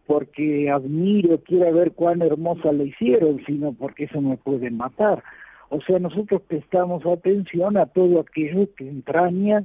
porque 0.08 0.70
admiro, 0.70 1.40
quiero 1.42 1.72
ver 1.74 1.94
cuán 1.94 2.22
hermosa 2.22 2.72
la 2.72 2.84
hicieron, 2.84 3.40
sino 3.46 3.72
porque 3.72 4.06
eso 4.06 4.20
me 4.20 4.38
puede 4.38 4.72
matar. 4.72 5.24
O 5.70 5.80
sea, 5.82 6.00
nosotros 6.00 6.42
prestamos 6.48 7.06
atención 7.06 7.78
a 7.78 7.86
todo 7.86 8.20
aquello 8.20 8.68
que 8.76 8.90
entraña 8.90 9.64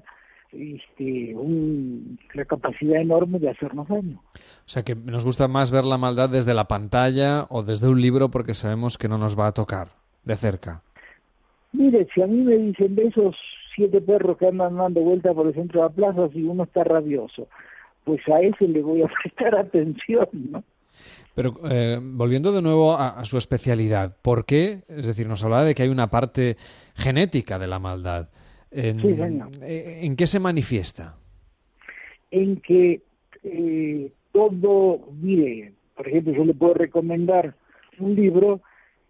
este, 0.53 1.35
un, 1.35 2.19
la 2.35 2.45
capacidad 2.45 3.01
enorme 3.01 3.38
de 3.38 3.51
hacernos 3.51 3.88
daño. 3.88 4.21
O 4.35 4.69
sea, 4.69 4.85
que 4.85 4.95
nos 4.95 5.25
gusta 5.25 5.49
más 5.49 5.71
ver 5.71 5.85
la 5.85 5.99
maldad 5.99 6.29
desde 6.29 6.55
la 6.55 6.69
pantalla 6.69 7.47
o 7.49 7.62
desde 7.62 7.88
un 7.88 8.01
libro 8.01 8.31
porque 8.31 8.55
sabemos 8.55 8.99
que 8.99 9.09
no 9.09 9.19
nos 9.19 9.38
va 9.38 9.49
a 9.49 9.53
tocar 9.53 9.88
de 10.25 10.37
cerca. 10.37 10.83
Mire, 11.73 12.07
si 12.14 12.23
a 12.23 12.27
mí 12.27 12.42
me 12.42 12.57
dicen 12.57 12.95
de 12.95 13.07
esos 13.07 13.35
siete 13.77 14.01
perros 14.01 14.37
que 14.39 14.49
andan 14.49 14.77
dando 14.77 15.03
vuelta 15.03 15.33
por 15.33 15.47
el 15.47 15.55
centro 15.55 15.83
de 15.83 15.89
la 15.89 15.95
plaza, 15.95 16.29
si 16.33 16.43
uno 16.43 16.65
está 16.65 16.83
rabioso, 16.83 17.47
pues 18.05 18.21
a 18.29 18.41
ese 18.41 18.67
le 18.67 18.83
voy 18.83 19.03
a 19.03 19.07
prestar 19.23 19.55
atención, 19.55 20.29
¿no? 20.51 20.65
Pero 21.35 21.55
eh, 21.71 21.99
volviendo 22.01 22.51
de 22.51 22.62
nuevo 22.62 22.97
a, 22.97 23.23
su 23.27 23.37
especialidad, 23.37 24.17
¿por 24.23 24.47
qué? 24.47 24.81
Es 24.89 25.07
decir, 25.07 25.29
nos 25.29 25.45
hablaba 25.45 25.65
de 25.65 25.75
que 25.75 25.83
hay 25.83 25.91
una 25.91 26.09
parte 26.09 26.57
genética 26.95 27.59
de 27.59 27.67
la 27.67 27.79
maldad. 27.79 28.31
En, 28.71 29.01
sí, 29.01 29.15
señor. 29.15 29.51
Eh, 29.61 30.01
¿En 30.03 30.17
qué 30.17 30.27
se 30.27 30.41
manifiesta? 30.41 31.17
En 32.31 32.57
que 32.57 33.03
eh, 33.45 34.11
todo, 34.33 35.01
mire, 35.21 35.75
por 35.95 36.09
ejemplo, 36.09 36.33
yo 36.33 36.45
le 36.47 36.55
puedo 36.55 36.75
recomendar 36.75 37.55
un 37.99 38.15
libro 38.15 38.62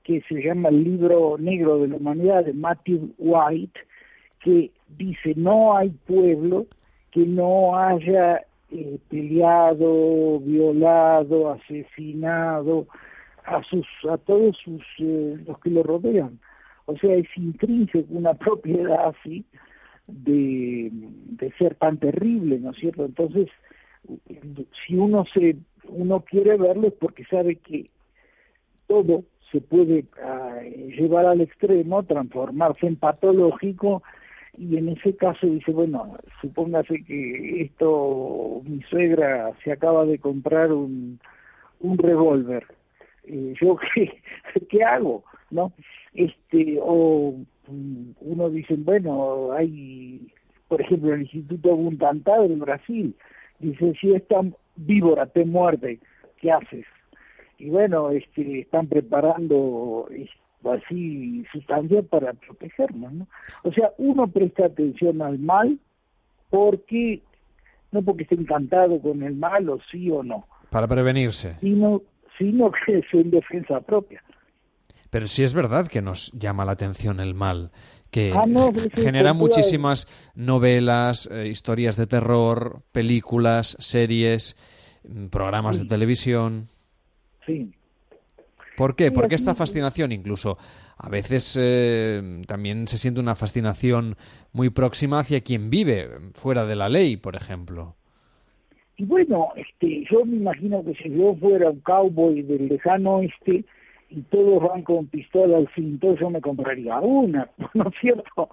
que 0.02 0.22
se 0.28 0.42
llama 0.42 0.68
El 0.68 0.84
libro 0.84 1.36
negro 1.38 1.78
de 1.78 1.88
la 1.88 1.96
humanidad 1.96 2.44
de 2.44 2.52
Matthew 2.52 3.14
White, 3.18 3.80
que 4.46 4.70
dice, 4.96 5.34
no 5.34 5.76
hay 5.76 5.90
pueblo 6.06 6.66
que 7.10 7.26
no 7.26 7.76
haya 7.76 8.44
eh, 8.70 8.98
peleado, 9.08 10.38
violado, 10.38 11.50
asesinado 11.50 12.86
a 13.44 13.60
sus 13.64 13.86
a 14.08 14.16
todos 14.18 14.56
sus 14.58 14.82
eh, 15.00 15.36
los 15.44 15.58
que 15.58 15.70
lo 15.70 15.82
rodean. 15.82 16.38
O 16.84 16.96
sea, 16.96 17.12
es 17.16 17.26
intrínseco 17.36 18.06
una 18.10 18.34
propiedad 18.46 19.08
así 19.08 19.44
de, 20.06 20.90
de 20.92 21.52
ser 21.58 21.74
tan 21.74 21.98
terrible, 21.98 22.60
¿no 22.60 22.70
es 22.70 22.76
cierto? 22.76 23.04
Entonces, 23.04 23.48
si 24.86 24.94
uno 24.94 25.24
se 25.34 25.56
uno 25.88 26.20
quiere 26.20 26.56
verlo 26.56 26.86
es 26.86 26.94
porque 26.94 27.24
sabe 27.24 27.56
que 27.56 27.86
todo 28.86 29.24
se 29.50 29.60
puede 29.60 30.04
ah, 30.22 30.60
llevar 30.62 31.26
al 31.26 31.40
extremo, 31.40 32.04
transformarse 32.04 32.86
en 32.86 32.94
patológico 32.94 34.04
y 34.58 34.76
en 34.76 34.88
ese 34.88 35.14
caso 35.16 35.46
dice, 35.46 35.72
bueno, 35.72 36.16
supóngase 36.40 37.04
que 37.04 37.62
esto, 37.62 38.62
mi 38.64 38.82
suegra 38.82 39.52
se 39.62 39.72
acaba 39.72 40.04
de 40.04 40.18
comprar 40.18 40.72
un, 40.72 41.20
un 41.80 41.98
revólver, 41.98 42.66
eh, 43.24 43.54
¿yo 43.60 43.76
qué, 43.94 44.12
qué 44.68 44.84
hago? 44.84 45.24
¿No? 45.50 45.72
Este, 46.14 46.78
o 46.80 47.34
mm, 47.68 48.10
uno 48.20 48.50
dice, 48.50 48.74
bueno, 48.78 49.52
hay, 49.52 50.26
por 50.68 50.80
ejemplo, 50.80 51.14
el 51.14 51.22
Instituto 51.22 51.76
Buntantá 51.76 52.40
del 52.40 52.56
Brasil, 52.56 53.14
dice, 53.58 53.92
si 54.00 54.14
esta 54.14 54.40
víbora 54.76 55.26
te 55.26 55.44
muerde, 55.44 55.98
¿qué 56.40 56.50
haces? 56.50 56.86
Y 57.58 57.70
bueno, 57.70 58.10
este, 58.10 58.60
están 58.60 58.86
preparando 58.86 60.08
así 60.72 61.44
sustancia 61.52 62.02
para 62.02 62.32
protegernos, 62.32 63.12
¿no? 63.12 63.28
O 63.62 63.72
sea, 63.72 63.92
uno 63.98 64.26
presta 64.28 64.66
atención 64.66 65.22
al 65.22 65.38
mal 65.38 65.78
porque 66.50 67.22
no 67.92 68.02
porque 68.02 68.24
esté 68.24 68.34
encantado 68.34 69.00
con 69.00 69.22
el 69.22 69.34
mal 69.36 69.68
o 69.68 69.78
sí 69.90 70.10
o 70.10 70.22
no. 70.22 70.46
Para 70.70 70.88
prevenirse. 70.88 71.56
Sino, 71.60 72.02
sino 72.38 72.70
que 72.86 72.98
es 72.98 73.06
en 73.12 73.30
defensa 73.30 73.80
propia. 73.80 74.22
Pero 75.10 75.28
sí 75.28 75.44
es 75.44 75.54
verdad 75.54 75.86
que 75.86 76.02
nos 76.02 76.32
llama 76.32 76.64
la 76.64 76.72
atención 76.72 77.20
el 77.20 77.34
mal, 77.34 77.70
que 78.10 78.32
Ah, 78.34 78.44
no, 78.46 78.72
sí, 78.74 78.90
genera 78.94 79.32
muchísimas 79.32 80.08
novelas, 80.34 81.28
eh, 81.32 81.46
historias 81.46 81.96
de 81.96 82.06
terror, 82.06 82.82
películas, 82.92 83.76
series, 83.78 84.56
mm, 85.08 85.26
programas 85.28 85.78
de 85.78 85.86
televisión. 85.86 86.66
Sí. 87.46 87.72
¿Por 88.76 88.94
qué? 88.96 89.04
Sí, 89.06 89.10
¿Por 89.10 89.22
qué 89.28 89.34
aquí- 89.34 89.42
esta 89.42 89.54
fascinación? 89.54 90.12
Incluso 90.12 90.58
a 90.98 91.08
veces 91.08 91.58
eh, 91.60 92.42
también 92.46 92.86
se 92.86 92.98
siente 92.98 93.20
una 93.20 93.34
fascinación 93.34 94.16
muy 94.52 94.70
próxima 94.70 95.20
hacia 95.20 95.40
quien 95.40 95.70
vive 95.70 96.08
fuera 96.34 96.64
de 96.66 96.76
la 96.76 96.88
ley, 96.88 97.16
por 97.16 97.36
ejemplo. 97.36 97.94
Y 98.98 99.04
bueno, 99.04 99.48
este, 99.56 100.04
yo 100.10 100.24
me 100.24 100.36
imagino 100.36 100.82
que 100.84 100.94
si 100.94 101.10
yo 101.10 101.34
fuera 101.36 101.70
un 101.70 101.80
cowboy 101.80 102.42
del 102.42 102.68
lejano 102.68 103.16
oeste 103.16 103.64
y 104.08 104.20
todos 104.30 104.62
van 104.62 104.82
con 104.82 105.06
pistola 105.08 105.58
al 105.58 105.68
cinto, 105.74 106.16
yo 106.16 106.30
me 106.30 106.40
compraría 106.40 106.98
una, 107.00 107.50
¿no 107.74 107.88
es 107.88 107.94
cierto? 108.00 108.48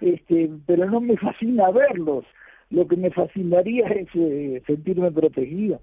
Este, 0.00 0.50
pero 0.66 0.88
no 0.88 1.00
me 1.00 1.16
fascina 1.16 1.70
verlos. 1.70 2.24
Lo 2.70 2.86
que 2.86 2.96
me 2.96 3.10
fascinaría 3.10 3.86
es 3.88 4.08
eh, 4.14 4.62
sentirme 4.66 5.10
protegido. 5.10 5.80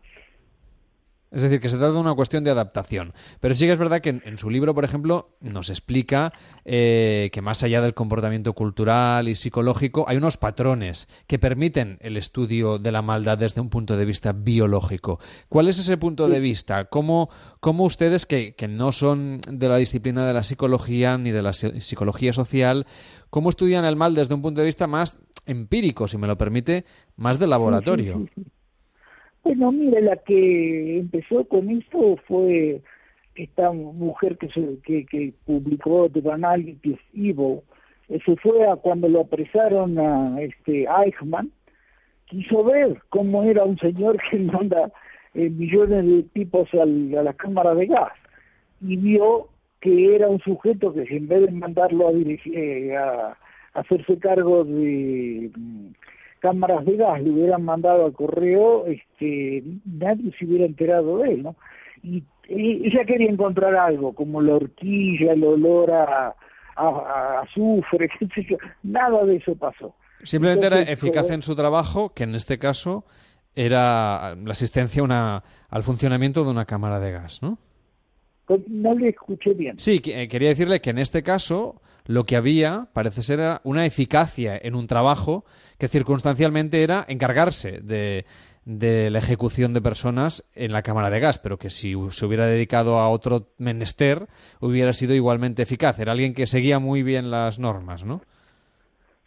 Es 1.31 1.41
decir, 1.41 1.59
que 1.59 1.67
se 1.67 1.77
trata 1.77 1.93
de 1.93 1.99
una 1.99 2.13
cuestión 2.13 2.43
de 2.45 2.51
adaptación. 2.51 3.13
Pero 3.41 3.55
sí 3.55 3.65
que 3.65 3.73
es 3.73 3.77
verdad 3.77 3.99
que 3.99 4.09
en, 4.09 4.21
en 4.25 4.37
su 4.37 4.49
libro, 4.49 4.73
por 4.73 4.85
ejemplo, 4.85 5.35
nos 5.41 5.69
explica 5.69 6.31
eh, 6.63 7.29
que 7.33 7.41
más 7.41 7.61
allá 7.63 7.81
del 7.81 7.93
comportamiento 7.93 8.53
cultural 8.53 9.27
y 9.27 9.35
psicológico, 9.35 10.05
hay 10.07 10.15
unos 10.17 10.37
patrones 10.37 11.07
que 11.27 11.37
permiten 11.37 11.97
el 12.01 12.15
estudio 12.15 12.79
de 12.79 12.91
la 12.93 13.01
maldad 13.01 13.37
desde 13.37 13.59
un 13.59 13.69
punto 13.69 13.97
de 13.97 14.05
vista 14.05 14.31
biológico. 14.33 15.19
¿Cuál 15.49 15.67
es 15.67 15.77
ese 15.79 15.97
punto 15.97 16.29
de 16.29 16.39
vista? 16.39 16.85
¿Cómo, 16.85 17.29
cómo 17.59 17.83
ustedes, 17.83 18.25
que, 18.25 18.55
que 18.55 18.67
no 18.69 18.93
son 18.93 19.41
de 19.49 19.67
la 19.67 19.77
disciplina 19.77 20.25
de 20.25 20.33
la 20.33 20.43
psicología 20.43 21.17
ni 21.17 21.31
de 21.31 21.41
la 21.41 21.51
si- 21.51 21.81
psicología 21.81 22.31
social, 22.31 22.85
cómo 23.29 23.49
estudian 23.49 23.83
el 23.83 23.97
mal 23.97 24.15
desde 24.15 24.35
un 24.35 24.41
punto 24.41 24.61
de 24.61 24.67
vista 24.67 24.87
más 24.87 25.17
empírico, 25.45 26.07
si 26.07 26.17
me 26.17 26.27
lo 26.27 26.37
permite, 26.37 26.85
más 27.17 27.39
de 27.39 27.47
laboratorio? 27.47 28.25
Bueno, 29.45 29.71
mire, 29.71 30.01
la 30.01 30.15
que 30.17 30.97
empezó 30.97 31.43
con 31.45 31.69
esto 31.69 32.17
fue 32.27 32.81
esta 33.35 33.71
mujer 33.71 34.37
que 34.39 34.49
se, 34.49 34.79
que, 34.83 35.05
que 35.05 35.33
publicó 35.45 36.09
The 36.09 36.21
Banality 36.21 36.93
of 36.93 36.99
Evil. 37.13 37.59
Eso 38.09 38.35
fue 38.37 38.67
a 38.67 38.75
cuando 38.75 39.07
lo 39.07 39.21
apresaron 39.21 39.99
a 39.99 40.41
este 40.41 40.85
Eichmann. 40.89 41.51
Quiso 42.25 42.63
ver 42.63 42.99
cómo 43.09 43.43
era 43.43 43.63
un 43.65 43.77
señor 43.77 44.17
que 44.31 44.39
manda 44.39 44.91
eh, 45.35 45.49
millones 45.51 46.05
de 46.07 46.23
tipos 46.33 46.67
al- 46.73 47.15
a 47.15 47.21
la 47.21 47.33
cámara 47.33 47.75
de 47.75 47.85
gas 47.85 48.13
y 48.81 48.95
vio 48.97 49.47
que 49.79 50.15
era 50.15 50.27
un 50.27 50.39
sujeto 50.39 50.91
que 50.91 51.01
en 51.03 51.27
vez 51.27 51.41
de 51.45 51.51
mandarlo 51.51 52.07
a 52.07 52.13
dirigir 52.13 52.57
eh, 52.57 52.97
a 52.97 53.37
hacerse 53.75 54.17
cargo 54.17 54.63
de 54.63 55.51
mm, 55.55 55.87
cámaras 56.45 56.85
de 56.85 56.95
gas 56.95 57.21
le 57.23 57.31
hubieran 57.31 57.63
mandado 57.63 58.05
al 58.05 58.13
correo, 58.13 58.85
este, 58.85 59.63
nadie 59.83 60.31
se 60.37 60.45
hubiera 60.45 60.65
enterado 60.65 61.17
de 61.17 61.33
él, 61.33 61.43
¿no? 61.43 61.55
Y, 62.03 62.23
y 62.47 62.87
ella 62.87 63.03
quería 63.03 63.31
encontrar 63.31 63.75
algo, 63.75 64.13
como 64.13 64.41
la 64.43 64.53
horquilla, 64.53 65.33
el 65.33 65.43
olor 65.43 65.91
a, 65.91 66.35
a, 66.75 66.87
a 66.87 67.41
azufre, 67.41 68.07
qué 68.19 68.27
sé 68.27 68.45
yo. 68.47 68.57
nada 68.83 69.25
de 69.25 69.37
eso 69.37 69.55
pasó. 69.55 69.95
Simplemente 70.21 70.67
era 70.67 70.81
Entonces, 70.81 71.03
eficaz 71.03 71.31
eh, 71.31 71.33
en 71.33 71.41
su 71.41 71.55
trabajo, 71.55 72.13
que 72.13 72.25
en 72.25 72.35
este 72.35 72.59
caso 72.59 73.05
era 73.55 74.35
la 74.35 74.51
asistencia 74.51 75.01
a 75.01 75.05
una, 75.05 75.43
al 75.69 75.81
funcionamiento 75.81 76.43
de 76.43 76.51
una 76.51 76.65
cámara 76.65 76.99
de 76.99 77.11
gas, 77.11 77.41
¿no? 77.41 77.57
Pues, 78.45 78.61
No 78.67 78.93
le 78.93 79.09
escuché 79.09 79.53
bien. 79.53 79.77
Sí, 79.79 79.99
que- 79.99 80.21
eh, 80.23 80.27
quería 80.27 80.49
decirle 80.49 80.81
que 80.81 80.89
en 80.91 80.97
este 80.99 81.23
caso 81.23 81.81
lo 82.05 82.23
que 82.25 82.35
había 82.35 82.87
parece 82.93 83.23
ser 83.23 83.39
era 83.39 83.61
una 83.63 83.85
eficacia 83.85 84.57
en 84.61 84.75
un 84.75 84.85
trabajo 84.87 85.43
que 85.79 85.87
circunstancialmente 85.87 86.83
era 86.83 87.03
encargarse 87.07 87.81
de, 87.81 88.25
de 88.65 89.09
la 89.09 89.17
ejecución 89.19 89.73
de 89.73 89.81
personas 89.81 90.43
en 90.55 90.71
la 90.71 90.83
cámara 90.83 91.09
de 91.09 91.19
gas, 91.19 91.39
pero 91.39 91.57
que 91.57 91.71
si 91.71 91.95
se 92.11 92.25
hubiera 92.25 92.45
dedicado 92.45 92.99
a 92.99 93.09
otro 93.09 93.47
menester 93.57 94.27
hubiera 94.61 94.93
sido 94.93 95.15
igualmente 95.15 95.63
eficaz. 95.63 95.97
Era 95.99 96.11
alguien 96.11 96.35
que 96.35 96.45
seguía 96.45 96.77
muy 96.77 97.01
bien 97.01 97.31
las 97.31 97.57
normas, 97.57 98.05
¿no? 98.05 98.21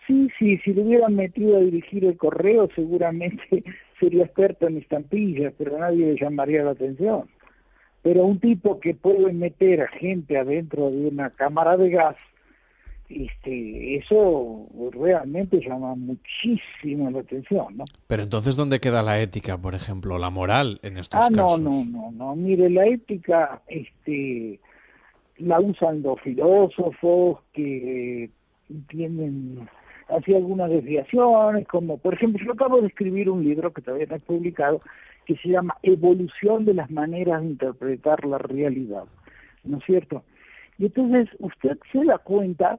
Sí, 0.07 0.28
sí, 0.38 0.57
si 0.59 0.72
lo 0.72 0.83
hubieran 0.83 1.16
metido 1.16 1.57
a 1.57 1.61
dirigir 1.61 2.04
el 2.04 2.16
correo 2.16 2.68
seguramente 2.74 3.42
sería 4.00 4.24
experto 4.24 4.66
en 4.68 4.78
estampillas, 4.78 5.52
pero 5.59 5.76
nadie 5.78 6.07
le 6.14 6.16
llamaría 6.20 6.62
la 6.62 6.70
atención. 6.70 7.24
Pero 8.02 8.24
un 8.24 8.38
tipo 8.38 8.80
que 8.80 8.94
puede 8.94 9.32
meter 9.32 9.82
a 9.82 9.88
gente 9.88 10.38
adentro 10.38 10.90
de 10.90 11.08
una 11.08 11.30
cámara 11.30 11.76
de 11.76 11.90
gas 11.90 12.16
este, 13.08 13.96
eso 13.96 14.66
realmente 14.92 15.61
llama 15.61 15.94
muchísimo 15.94 17.11
la 17.11 17.20
atención, 17.20 17.78
¿no? 17.78 17.84
Pero 18.06 18.22
entonces, 18.22 18.54
¿dónde 18.56 18.80
queda 18.80 19.02
la 19.02 19.18
ética, 19.20 19.56
por 19.56 19.74
ejemplo, 19.74 20.18
la 20.18 20.28
moral 20.28 20.78
en 20.82 20.98
estos 20.98 21.20
ah, 21.24 21.28
casos? 21.34 21.58
Ah, 21.58 21.62
no, 21.62 21.84
no, 21.84 22.11
no, 22.11 22.11
no. 22.11 22.37
Mire, 22.37 22.68
la 22.68 22.87
ética, 22.87 23.62
este, 23.66 24.61
la 25.38 25.58
usan 25.58 26.02
los 26.02 26.20
filósofos 26.20 27.40
que 27.54 28.28
tienen 28.88 29.66
así 30.08 30.34
algunas 30.34 30.68
desviaciones, 30.70 31.66
como 31.66 31.96
por 31.98 32.14
ejemplo, 32.14 32.44
yo 32.44 32.52
acabo 32.52 32.80
de 32.80 32.88
escribir 32.88 33.30
un 33.30 33.42
libro 33.42 33.72
que 33.72 33.82
todavía 33.82 34.06
no 34.08 34.16
he 34.16 34.20
publicado, 34.20 34.82
que 35.28 35.36
se 35.36 35.50
llama 35.50 35.76
Evolución 35.82 36.64
de 36.64 36.72
las 36.72 36.90
maneras 36.90 37.42
de 37.42 37.48
interpretar 37.48 38.24
la 38.24 38.38
realidad, 38.38 39.04
¿no 39.62 39.76
es 39.76 39.84
cierto? 39.84 40.24
Y 40.78 40.86
entonces 40.86 41.28
usted 41.38 41.76
se 41.92 42.02
da 42.02 42.16
cuenta 42.16 42.78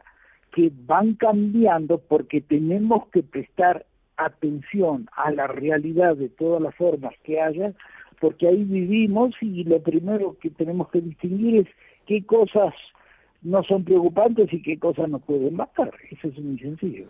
que 0.52 0.72
van 0.88 1.14
cambiando 1.14 2.00
porque 2.00 2.42
tenemos 2.42 3.08
que 3.10 3.22
prestar 3.22 3.86
atención 4.18 5.08
a 5.16 5.30
la 5.30 5.46
realidad 5.46 6.18
de 6.18 6.30
todas 6.30 6.60
las 6.60 6.74
formas 6.74 7.14
que 7.24 7.40
haya, 7.40 7.72
porque 8.20 8.48
ahí 8.48 8.64
vivimos 8.64 9.36
y 9.42 9.64
lo 9.64 9.80
primero 9.84 10.36
que 10.42 10.50
tenemos 10.50 10.90
que 10.90 11.02
distinguir 11.02 11.68
es 11.68 11.68
qué 12.08 12.26
cosas 12.26 12.74
no 13.44 13.62
son 13.62 13.84
preocupantes 13.84 14.52
y 14.52 14.64
qué 14.64 14.80
cosas 14.80 15.08
nos 15.08 15.22
pueden 15.22 15.56
matar. 15.56 15.92
Eso 16.10 16.30
es 16.30 16.40
muy 16.40 16.58
sencillo. 16.58 17.10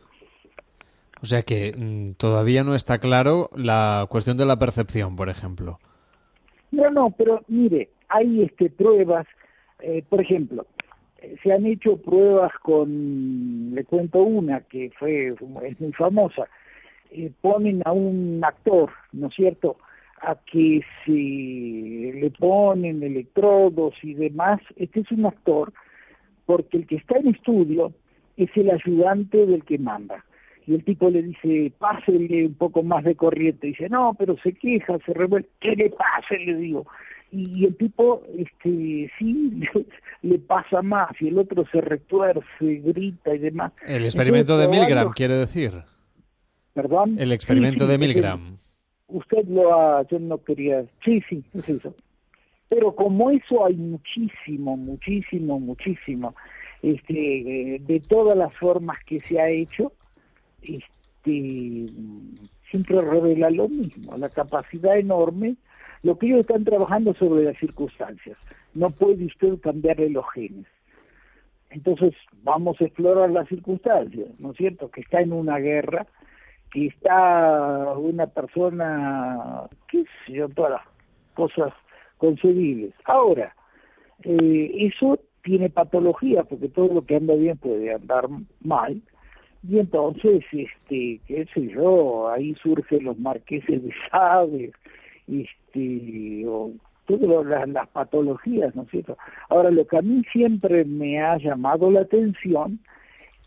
O 1.22 1.26
sea 1.26 1.42
que 1.44 1.74
mm, 1.76 2.14
todavía 2.14 2.64
no 2.64 2.76
está 2.76 3.00
claro 3.00 3.50
la 3.56 4.06
cuestión 4.10 4.38
de 4.38 4.46
la 4.46 4.58
percepción, 4.58 5.16
por 5.16 5.30
ejemplo. 5.30 5.80
No, 6.72 6.90
no, 6.92 7.10
pero 7.18 7.44
mire, 7.48 7.90
hay 8.08 8.44
este 8.44 8.70
pruebas, 8.70 9.28
eh, 9.80 10.04
por 10.08 10.22
ejemplo, 10.22 10.66
se 11.44 11.52
han 11.52 11.66
hecho 11.66 11.98
pruebas 11.98 12.52
con, 12.62 13.74
le 13.74 13.84
cuento 13.84 14.20
una 14.20 14.62
que 14.62 14.92
fue 14.98 15.28
es 15.64 15.80
muy 15.80 15.94
famosa, 15.94 16.48
eh, 17.12 17.32
ponen 17.42 17.82
a 17.86 17.92
un 17.92 18.42
actor, 18.44 18.92
¿no 19.12 19.28
es 19.28 19.36
cierto?, 19.36 19.78
a 20.22 20.36
que 20.36 20.82
se 21.06 21.12
le 21.12 22.30
ponen 22.38 23.02
electrodos 23.02 23.96
y 24.04 24.14
demás, 24.14 24.60
este 24.76 25.00
es 25.00 25.12
un 25.12 25.26
actor, 25.26 25.72
porque 26.46 26.78
el 26.78 26.88
que 26.88 26.98
está 26.98 27.18
en 27.20 27.30
estudio 27.30 27.94
es 28.36 28.50
el 28.56 28.70
ayudante 28.70 29.46
del 29.46 29.64
que 29.64 29.78
manda. 29.78 30.26
Y 30.70 30.76
el 30.76 30.84
tipo 30.84 31.10
le 31.10 31.24
dice, 31.24 31.74
pásele 31.80 32.46
un 32.46 32.54
poco 32.54 32.84
más 32.84 33.04
de 33.04 33.16
corriente. 33.16 33.68
Y 33.68 33.72
dice, 33.72 33.90
no, 33.90 34.16
pero 34.18 34.38
se 34.44 34.54
queja, 34.54 35.00
se 35.04 35.14
revuelve. 35.14 35.50
¿Qué 35.60 35.76
le 35.76 35.90
pase? 35.90 36.38
Le 36.38 36.56
digo 36.56 36.86
y 37.32 37.66
el 37.66 37.76
tipo 37.78 38.24
este 38.38 39.12
sí 39.18 39.62
le, 40.22 40.40
pasa 40.40 40.82
más 40.82 41.10
y 41.20 41.28
el 41.28 41.38
otro 41.38 41.66
se 41.72 41.82
retuerce, 41.82 42.44
grita 42.60 43.36
y 43.36 43.40
demás. 43.40 43.72
El 43.86 44.04
experimento 44.04 44.58
de 44.58 44.68
Milgram, 44.68 45.12
quiere 45.12 45.36
decir. 45.36 45.74
¿Perdón? 46.74 47.18
El 47.20 47.32
experimento 47.32 47.88
de 47.88 47.98
Milgram. 47.98 48.58
Usted 49.08 49.46
lo 49.48 49.74
ha, 49.74 50.08
yo 50.08 50.20
no 50.20 50.44
quería, 50.44 50.86
sí, 51.04 51.22
sí, 51.30 51.44
es 51.54 51.68
eso. 51.68 51.96
Pero 52.70 52.96
como 52.96 53.32
eso 53.32 53.66
hay 53.66 53.76
muchísimo, 53.76 54.78
muchísimo, 54.78 55.60
muchísimo, 55.60 56.36
este, 56.84 57.82
de 57.82 58.04
todas 58.08 58.38
las 58.38 58.54
formas 58.56 58.98
que 59.06 59.20
se 59.22 59.42
ha 59.42 59.50
hecho, 59.50 59.92
este, 60.62 61.92
siempre 62.70 63.02
revela 63.02 63.50
lo 63.50 63.68
mismo, 63.68 64.18
la 64.18 64.30
capacidad 64.30 64.98
enorme 64.98 65.56
lo 66.04 66.18
que 66.18 66.28
ellos 66.28 66.42
están 66.42 66.64
trabajando 66.64 67.14
sobre 67.16 67.44
las 67.44 67.58
circunstancias. 67.58 68.38
No 68.74 68.90
puede 68.90 69.26
usted 69.26 69.60
cambiarle 69.60 70.10
los 70.10 70.26
genes. 70.34 70.66
Entonces 71.70 72.14
vamos 72.44 72.80
a 72.80 72.86
explorar 72.86 73.30
las 73.30 73.48
circunstancias, 73.48 74.28
¿no 74.40 74.52
es 74.52 74.58
cierto? 74.58 74.90
Que 74.90 75.02
está 75.02 75.22
en 75.22 75.34
una 75.34 75.58
guerra, 75.58 76.08
que 76.72 76.88
está 76.88 77.94
una 77.98 78.28
persona, 78.28 79.68
qué 79.88 80.04
sé 80.26 80.34
yo, 80.34 80.50
todas 80.50 80.72
las 80.72 80.82
cosas 81.36 81.74
concebibles. 82.18 82.94
Ahora, 83.06 83.56
eh, 84.24 84.72
eso 84.78 85.20
tiene 85.44 85.70
patología, 85.70 86.44
porque 86.44 86.70
todo 86.70 86.94
lo 86.94 87.06
que 87.06 87.16
anda 87.18 87.36
bien 87.36 87.58
puede 87.58 87.94
andar 87.94 88.28
mal, 88.62 89.02
y 89.68 89.80
entonces, 89.80 90.44
este, 90.52 91.20
qué 91.28 91.46
sé 91.54 91.68
yo, 91.68 92.30
ahí 92.30 92.56
surgen 92.62 93.04
los 93.04 93.20
marqueses 93.20 93.84
de 93.84 93.94
Sade, 94.10 94.72
este, 95.28 96.46
todas 97.06 97.68
las, 97.68 97.88
patologías, 97.90 98.74
¿no 98.76 98.84
es 98.84 98.90
cierto? 98.90 99.18
Ahora, 99.50 99.72
lo 99.72 99.86
que 99.86 99.98
a 99.98 100.02
mí 100.02 100.24
siempre 100.32 100.86
me 100.86 101.22
ha 101.22 101.38
llamado 101.38 101.92
la 101.92 102.02
atención 102.02 102.80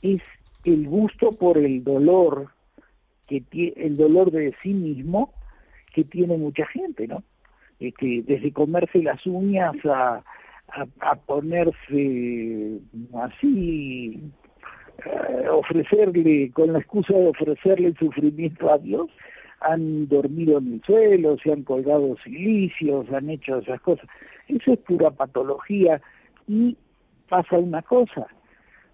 es 0.03 0.21
el 0.65 0.87
gusto 0.87 1.33
por 1.33 1.59
el 1.59 1.83
dolor, 1.83 2.49
que 3.27 3.43
el 3.77 3.97
dolor 3.97 4.31
de 4.31 4.55
sí 4.63 4.75
mismo 4.75 5.33
que 5.95 6.05
tiene 6.05 6.37
mucha 6.37 6.67
gente, 6.67 7.07
¿no? 7.07 7.23
Este, 7.81 8.23
desde 8.23 8.53
comerse 8.53 9.03
las 9.03 9.25
uñas 9.27 9.75
a, 9.85 10.23
a, 11.01 11.17
ponerse 11.17 12.79
así, 13.15 14.21
eh, 15.05 15.49
ofrecerle, 15.49 16.51
con 16.53 16.73
la 16.73 16.79
excusa 16.79 17.15
de 17.15 17.29
ofrecerle 17.29 17.89
el 17.89 17.97
sufrimiento 17.97 18.73
a 18.73 18.79
Dios, 18.79 19.11
han 19.61 20.09
dormido 20.09 20.59
en 20.59 20.75
el 20.75 20.83
suelo, 20.83 21.37
se 21.39 21.53
han 21.53 21.63
colgado 21.63 22.17
silicios, 22.25 23.11
han 23.13 23.31
hecho 23.31 23.59
esas 23.59 23.81
cosas. 23.81 24.07
Eso 24.49 24.73
es 24.73 24.79
pura 24.81 25.11
patología 25.11 26.01
y 26.49 26.77
pasa 27.29 27.59
una 27.59 27.83
cosa. 27.83 28.27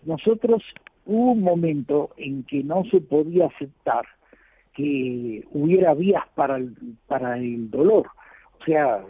Nosotros 0.04 0.62
hubo 1.06 1.32
un 1.32 1.42
momento 1.42 2.10
en 2.16 2.44
que 2.44 2.62
no 2.62 2.84
se 2.90 3.00
podía 3.00 3.46
aceptar 3.46 4.04
que 4.74 5.44
hubiera 5.52 5.94
vías 5.94 6.24
para 6.34 6.56
el, 6.56 6.74
para 7.06 7.36
el 7.38 7.70
dolor. 7.70 8.06
O 8.60 8.64
sea, 8.64 9.04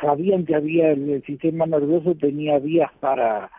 sabían 0.00 0.46
que 0.46 0.54
había 0.54 0.90
el 0.90 1.22
sistema 1.24 1.66
nervioso 1.66 2.14
tenía 2.14 2.58
vías 2.58 2.90
para 3.00 3.50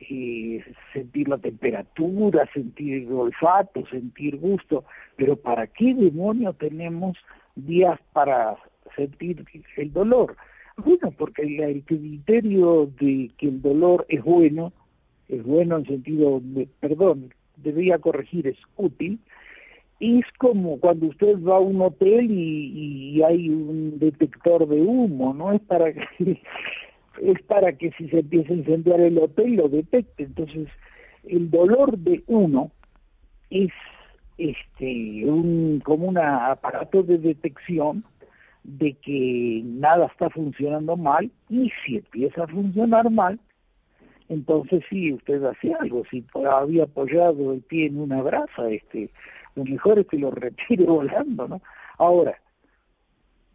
eh, 0.00 0.64
sentir 0.92 1.28
la 1.28 1.38
temperatura, 1.38 2.48
sentir 2.54 3.10
olfato, 3.10 3.84
sentir 3.86 4.36
gusto, 4.36 4.84
pero 5.16 5.36
¿para 5.36 5.66
qué 5.66 5.94
demonio 5.94 6.52
tenemos 6.52 7.16
días 7.56 7.98
para 8.12 8.56
sentir 8.94 9.44
el 9.76 9.92
dolor? 9.92 10.36
Bueno, 10.76 11.12
porque 11.16 11.42
el, 11.42 11.82
criterio 11.82 12.88
de 13.00 13.30
que 13.38 13.48
el 13.48 13.60
dolor 13.60 14.06
es 14.08 14.22
bueno, 14.22 14.72
es 15.28 15.42
bueno 15.42 15.78
en 15.78 15.86
sentido, 15.86 16.40
de, 16.42 16.68
perdón, 16.78 17.34
debería 17.56 17.98
corregir, 17.98 18.46
es 18.46 18.58
útil, 18.76 19.18
es 19.98 20.24
como 20.38 20.78
cuando 20.78 21.06
usted 21.06 21.42
va 21.42 21.56
a 21.56 21.60
un 21.60 21.80
hotel 21.80 22.30
y, 22.30 23.16
y 23.16 23.22
hay 23.24 23.48
un 23.50 23.98
detector 23.98 24.68
de 24.68 24.80
humo, 24.80 25.34
¿no? 25.34 25.52
Es 25.52 25.60
para 25.62 25.92
que 25.92 26.40
es 27.22 27.42
para 27.42 27.72
que 27.72 27.90
si 27.92 28.08
se 28.08 28.20
empieza 28.20 28.52
a 28.52 28.56
incendiar 28.56 29.00
el 29.00 29.18
hotel 29.18 29.56
lo 29.56 29.68
detecte. 29.68 30.24
Entonces, 30.24 30.68
el 31.24 31.50
dolor 31.50 31.96
de 31.98 32.22
uno 32.26 32.70
es 33.50 33.70
este 34.36 35.24
un 35.24 35.80
como 35.84 36.06
un 36.06 36.18
aparato 36.18 37.02
de 37.02 37.18
detección 37.18 38.04
de 38.62 38.94
que 38.94 39.62
nada 39.64 40.06
está 40.06 40.30
funcionando 40.30 40.96
mal 40.96 41.30
y 41.48 41.70
si 41.84 41.96
empieza 41.96 42.44
a 42.44 42.48
funcionar 42.48 43.10
mal, 43.10 43.40
entonces 44.28 44.84
sí, 44.90 45.12
usted 45.12 45.42
hace 45.44 45.72
algo. 45.74 46.02
Si 46.10 46.24
había 46.50 46.84
apoyado 46.84 47.52
el 47.52 47.62
pie 47.62 47.86
en 47.86 47.98
una 47.98 48.20
brasa, 48.22 48.68
este, 48.70 49.10
lo 49.54 49.64
mejor 49.64 49.98
es 49.98 50.06
que 50.06 50.18
lo 50.18 50.30
retire 50.30 50.84
volando, 50.86 51.48
¿no? 51.48 51.62
Ahora, 51.96 52.38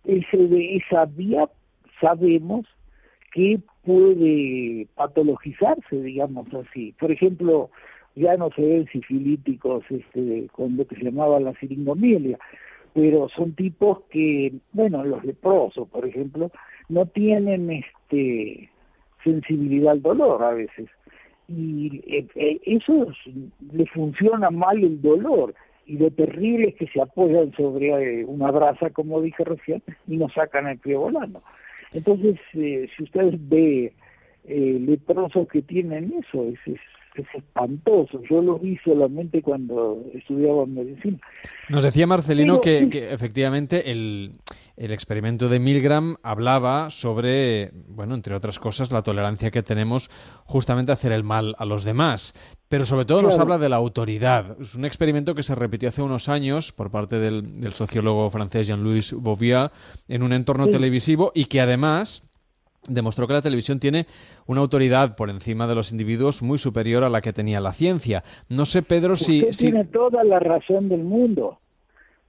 ese 0.04 0.76
esa 0.78 1.06
vía 1.06 1.48
sabemos 2.02 2.66
que 3.34 3.60
puede 3.84 4.88
patologizarse, 4.96 6.02
digamos 6.02 6.48
así. 6.54 6.94
Por 7.00 7.12
ejemplo, 7.12 7.70
ya 8.16 8.38
no 8.38 8.50
se 8.52 8.62
ven 8.62 8.88
sifilíticos 8.92 9.84
este, 9.90 10.48
con 10.52 10.78
lo 10.78 10.86
que 10.86 10.96
se 10.96 11.04
llamaba 11.04 11.40
la 11.40 11.54
siringomilia, 11.56 12.38
pero 12.94 13.28
son 13.30 13.54
tipos 13.54 14.02
que, 14.12 14.54
bueno, 14.72 15.04
los 15.04 15.26
leprosos, 15.26 15.90
por 15.90 16.06
ejemplo, 16.06 16.52
no 16.90 17.08
tienen 17.08 17.72
este 17.72 18.70
sensibilidad 19.24 19.94
al 19.94 20.02
dolor 20.02 20.44
a 20.44 20.52
veces. 20.52 20.90
Y 21.48 22.02
eh, 22.08 22.28
eh, 22.36 22.60
eso 22.66 23.08
le 23.72 23.86
funciona 23.88 24.50
mal 24.52 24.84
el 24.84 25.02
dolor. 25.02 25.56
Y 25.86 25.98
lo 25.98 26.12
terrible 26.12 26.70
es 26.70 26.76
que 26.76 26.88
se 26.88 27.02
apoyan 27.02 27.52
sobre 27.54 28.22
eh, 28.22 28.26
una 28.26 28.52
brasa, 28.52 28.92
como 28.92 29.22
dije 29.22 29.44
recién, 29.44 29.82
y 30.08 30.18
nos 30.18 30.34
sacan 30.34 30.68
el 30.68 30.78
pie 30.78 30.96
volando. 30.96 31.42
Entonces, 31.94 32.40
eh, 32.54 32.88
si 32.96 33.04
ustedes 33.04 33.36
ve 33.50 33.94
eh, 34.46 34.78
leprosos 34.80 35.48
que 35.48 35.62
tienen 35.62 36.14
eso, 36.20 36.46
es, 36.48 36.60
es, 36.66 36.80
espantoso. 37.16 38.22
Yo 38.30 38.42
lo 38.42 38.58
vi 38.60 38.78
solamente 38.84 39.42
cuando 39.42 40.04
estudiaba 40.14 40.66
medicina. 40.66 41.20
Nos 41.70 41.84
decía 41.84 42.08
Marcelino 42.08 42.60
que, 42.60 42.90
efectivamente 43.12 43.92
el, 43.92 44.40
el, 44.76 44.92
experimento 44.92 45.50
de 45.50 45.60
Milgram 45.60 46.16
hablaba 46.24 46.90
sobre, 46.90 47.72
bueno, 47.88 48.16
entre 48.16 48.36
otras 48.36 48.60
cosas, 48.60 48.92
la 48.92 49.04
tolerancia 49.04 49.52
que 49.52 49.64
tenemos 49.64 50.10
justamente 50.46 50.92
a 50.92 50.96
hacer 50.96 51.12
el 51.12 51.24
mal 51.24 51.56
a 51.58 51.66
los 51.66 51.84
demás. 51.84 52.34
Pero 52.68 52.86
sobre 52.86 53.06
todo 53.06 53.22
nos 53.22 53.38
habla 53.38 53.60
de 53.60 53.70
la 53.70 53.76
autoridad. 53.76 54.58
Es 54.60 54.74
un 54.74 54.84
experimento 54.84 55.36
que 55.36 55.44
se 55.44 55.54
repitió 55.54 55.90
hace 55.90 56.02
unos 56.02 56.28
años 56.28 56.72
por 56.72 56.90
parte 56.90 57.20
del, 57.20 57.72
sociólogo 57.74 58.30
francés 58.32 58.66
Jean-Louis 58.66 59.14
Bouvier 59.14 59.70
en 60.08 60.24
un 60.24 60.34
entorno 60.34 60.68
televisivo 60.68 61.32
y 61.36 61.46
que 61.46 61.62
además 61.62 62.24
demostró 62.88 63.28
que 63.28 63.34
la 63.34 63.42
televisión 63.42 63.80
tiene 63.80 64.06
una 64.46 64.62
autoridad 64.62 65.16
por 65.16 65.30
encima 65.30 65.68
de 65.68 65.76
los 65.76 65.92
individuos 65.92 66.42
muy 66.42 66.58
superior 66.58 67.04
a 67.04 67.10
la 67.10 67.22
que 67.22 67.34
tenía 67.34 67.60
la 67.60 67.74
ciencia. 67.74 68.24
No 68.50 68.66
sé, 68.66 68.82
Pedro, 68.82 69.16
si, 69.16 69.46
Tiene 69.52 69.86
toda 69.86 70.24
la 70.24 70.40
razón 70.40 70.90
del 70.90 71.04
mundo, 71.04 71.60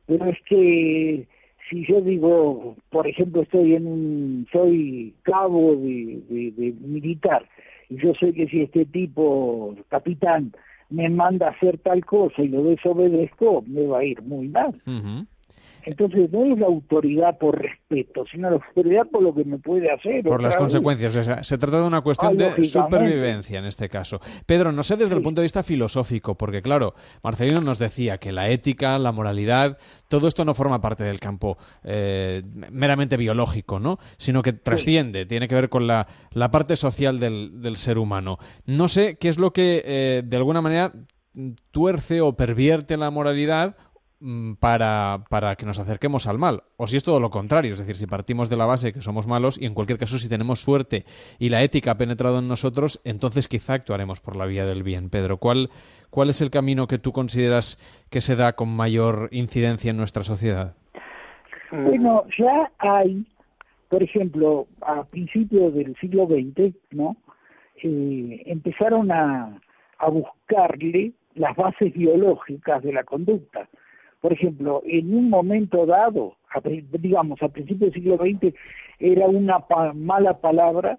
pero 0.07 0.27
es 0.27 0.39
que 0.47 1.27
si 1.69 1.87
yo 1.87 2.01
digo, 2.01 2.77
por 2.91 3.07
ejemplo, 3.07 3.43
estoy 3.43 3.75
en 3.75 3.87
un, 3.87 4.47
soy 4.53 5.15
cabo 5.23 5.77
de, 5.77 6.75
militar 6.81 7.47
y 7.89 7.97
yo 7.97 8.13
sé 8.15 8.33
que 8.33 8.47
si 8.49 8.63
este 8.63 8.85
tipo, 8.87 9.75
capitán, 9.89 10.53
me 10.91 11.09
manda 11.09 11.49
a 11.49 11.51
hacer 11.51 11.79
tal 11.79 12.05
cosa 12.05 12.43
y 12.43 12.49
lo 12.49 12.63
desobedezco, 12.65 13.65
me 13.67 13.87
va 13.87 14.01
a 14.01 14.05
ir 14.05 14.23
muy 14.23 14.49
mal. 14.49 14.81
Entonces 15.87 16.31
no 16.33 16.45
es 16.47 16.59
la 16.59 16.67
autoridad 16.67 17.37
por 17.39 17.61
respeto, 17.61 18.25
sino 18.31 18.49
la 18.49 18.57
autoridad 18.57 19.07
por 19.11 19.23
lo 19.23 19.35
que 19.35 19.45
me 19.45 19.59
puede 19.59 19.93
hacer. 19.93 20.25
Por 20.25 20.43
las 20.43 20.57
consecuencias. 20.57 21.47
se 21.47 21.59
trata 21.59 21.81
de 21.81 21.87
una 21.87 22.01
cuestión 22.01 22.37
de 22.37 22.65
supervivencia 22.65 23.59
en 23.59 23.67
este 23.67 23.89
caso. 23.89 24.21
Pedro, 24.47 24.73
no 24.73 24.83
sé 24.83 24.97
desde 24.97 25.15
el 25.15 25.23
punto 25.23 25.41
de 25.41 25.47
vista 25.47 25.63
filosófico, 25.63 26.37
porque 26.37 26.63
claro, 26.63 26.95
Marcelino 27.23 27.61
nos 27.61 27.79
decía 27.79 28.19
que 28.19 28.33
la 28.33 28.49
ética, 28.49 28.99
la 28.99 29.13
moralidad, 29.13 29.79
todo 30.09 30.29
esto 30.29 30.45
no 30.45 30.55
forma 30.55 30.81
parte 30.81 31.05
del 31.05 31.21
campo 31.21 31.59
eh, 31.83 32.43
meramente 32.71 33.17
biológico, 33.17 33.79
¿no? 33.79 33.99
Sino 34.17 34.43
que 34.43 34.53
trasciende, 34.53 35.27
tiene 35.27 35.49
que 35.49 35.55
ver 35.55 35.69
con 35.69 35.87
la, 35.87 36.07
la 36.33 36.51
parte 36.51 36.77
social 36.77 37.21
del, 37.21 37.61
del, 37.61 37.77
ser 37.77 37.99
humano. 37.99 38.39
No 38.67 38.89
sé 38.89 39.17
qué 39.19 39.29
es 39.29 39.39
lo 39.39 39.53
que 39.53 39.83
eh, 39.85 40.23
de 40.25 40.37
alguna 40.37 40.63
manera 40.63 40.93
tuerce 41.71 42.21
o 42.21 42.37
pervierte 42.37 42.97
la 42.97 43.11
moralidad 43.11 43.77
para, 44.59 45.25
para, 45.29 45.55
que 45.57 45.67
nos 45.67 45.79
acerquemos 45.79 46.27
al 46.27 46.39
mal. 46.39 46.63
O 46.77 46.87
si 46.87 46.97
es 46.97 47.05
todo 47.05 47.21
lo 47.21 47.31
contrario, 47.31 47.73
es 47.73 47.79
decir, 47.79 47.97
si 47.97 48.07
partimos 48.07 48.49
de 48.49 48.57
la 48.57 48.65
base 48.65 48.93
que 48.93 49.03
somos 49.03 49.27
malos 49.27 49.61
y 49.61 49.67
en 49.67 49.75
cualquier 49.75 49.99
caso 49.99 50.19
si 50.19 50.29
tenemos 50.29 50.61
suerte 50.61 51.05
y 51.39 51.51
la 51.51 51.63
ética 51.63 51.93
ha 51.93 51.99
penetrado 51.99 52.39
en 52.39 52.49
nosotros, 52.49 53.01
entonces 53.05 53.49
quizá 53.49 53.75
actuaremos 53.75 54.21
por 54.21 54.37
la 54.37 54.47
vía 54.47 54.65
del 54.65 54.83
bien. 54.83 55.11
Pedro, 55.11 55.37
¿cuál, 55.37 55.69
cuál 56.11 56.31
es 56.31 56.41
el 56.41 56.51
camino 56.51 56.87
que 56.87 56.99
tú 56.99 57.13
consideras 57.13 57.79
que 58.11 58.21
se 58.21 58.37
da 58.37 58.55
con 58.55 58.75
mayor 58.75 59.29
incidencia 59.31 59.91
en 59.91 59.99
nuestra 59.99 60.23
sociedad? 60.23 60.75
Bueno, 61.71 62.25
ya 62.39 62.71
hay, 62.79 63.27
por 63.89 64.03
ejemplo, 64.03 64.67
a 64.81 65.05
principios 65.05 65.75
del 65.75 65.97
siglo 65.97 66.27
XX, 66.27 66.75
¿no? 66.93 67.17
Eh, 67.83 68.43
empezaron 68.47 69.11
a, 69.11 69.61
a 69.99 70.09
buscarle 70.09 71.13
las 71.35 71.55
bases 71.57 71.93
biológicas 71.93 72.83
de 72.83 72.93
la 72.93 73.03
conducta 73.05 73.69
por 74.25 74.33
ejemplo, 74.33 74.83
en 74.87 75.15
un 75.15 75.29
momento 75.29 75.85
dado, 75.85 76.37
digamos, 76.93 77.43
a 77.43 77.49
principios 77.51 77.93
del 77.93 78.03
siglo 78.03 78.17
XX, 78.17 78.55
era 78.99 79.27
una 79.27 79.63
mala 79.93 80.39
palabra 80.39 80.99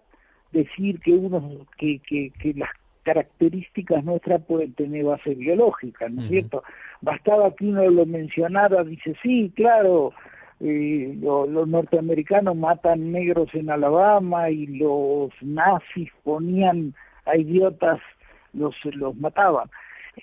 decir 0.52 1.00
que 1.00 1.14
uno 1.14 1.66
que, 1.76 1.98
que, 2.08 2.32
que 2.40 2.54
las 2.54 2.70
características 3.02 4.04
nuestras 4.04 4.44
pueden 4.44 4.74
tener 4.74 5.06
base 5.06 5.34
biológica, 5.34 6.08
¿no 6.08 6.22
es 6.22 6.30
cierto? 6.30 6.64
Bastaba 7.02 7.56
que 7.56 7.66
uno 7.66 7.90
lo 7.90 8.06
mencionara, 8.06 8.84
dice, 8.84 9.16
sí, 9.24 9.52
claro, 9.56 10.14
eh, 10.60 11.18
los 11.20 11.68
norteamericanos 11.68 12.56
matan 12.56 13.12
negros 13.12 13.50
en 13.56 13.72
Alabama 13.72 14.52
y 14.52 14.68
los 14.68 15.32
nazis 15.42 16.12
ponían 16.24 16.94
a 17.26 17.36
idiotas, 17.36 18.00
los, 18.54 18.76
los 18.86 19.16
mataban. 19.16 19.68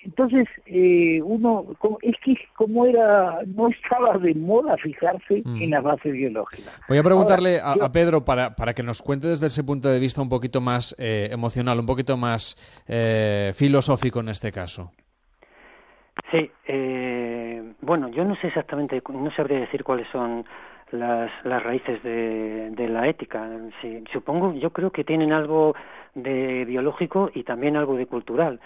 Entonces, 0.03 0.47
eh, 0.65 1.21
uno, 1.23 1.65
es 2.01 2.15
que 2.23 2.35
como 2.55 2.85
era, 2.85 3.39
no 3.45 3.69
estaba 3.69 4.17
de 4.17 4.33
moda 4.33 4.75
fijarse 4.77 5.41
mm. 5.45 5.61
en 5.61 5.69
la 5.69 5.81
base 5.81 6.11
biológica. 6.11 6.71
Voy 6.89 6.97
a 6.97 7.03
preguntarle 7.03 7.59
a, 7.63 7.91
Pedro 7.91 8.25
para, 8.25 8.55
para, 8.55 8.73
que 8.73 8.83
nos 8.83 9.01
cuente 9.01 9.27
desde 9.27 9.47
ese 9.47 9.63
punto 9.63 9.89
de 9.89 9.99
vista 9.99 10.21
un 10.21 10.29
poquito 10.29 10.61
más 10.61 10.95
eh, 10.97 11.29
emocional, 11.31 11.79
un 11.79 11.85
poquito 11.85 12.17
más 12.17 12.57
eh, 12.87 13.51
filosófico 13.55 14.19
en 14.19 14.29
este 14.29 14.51
caso. 14.51 14.91
Sí, 16.31 16.49
bueno, 17.81 18.07
yo 18.09 18.23
no 18.23 18.35
sé 18.37 18.47
exactamente, 18.47 19.01
no 19.09 19.31
sabría 19.35 19.59
decir 19.59 19.83
cuáles 19.83 20.07
son 20.11 20.45
las, 20.91 21.31
las 21.43 21.61
raíces 21.61 22.01
de, 22.03 22.71
de 22.71 22.87
la 22.87 23.07
ética. 23.07 23.47
Sí, 23.81 24.03
supongo, 24.11 24.53
yo 24.53 24.71
creo 24.71 24.91
que 24.91 25.03
tienen 25.03 25.33
algo 25.33 25.75
de 26.15 26.65
biológico 26.65 27.29
y 27.33 27.43
también 27.43 27.75
algo 27.75 27.95
de 27.95 28.05
cultural. 28.05 28.59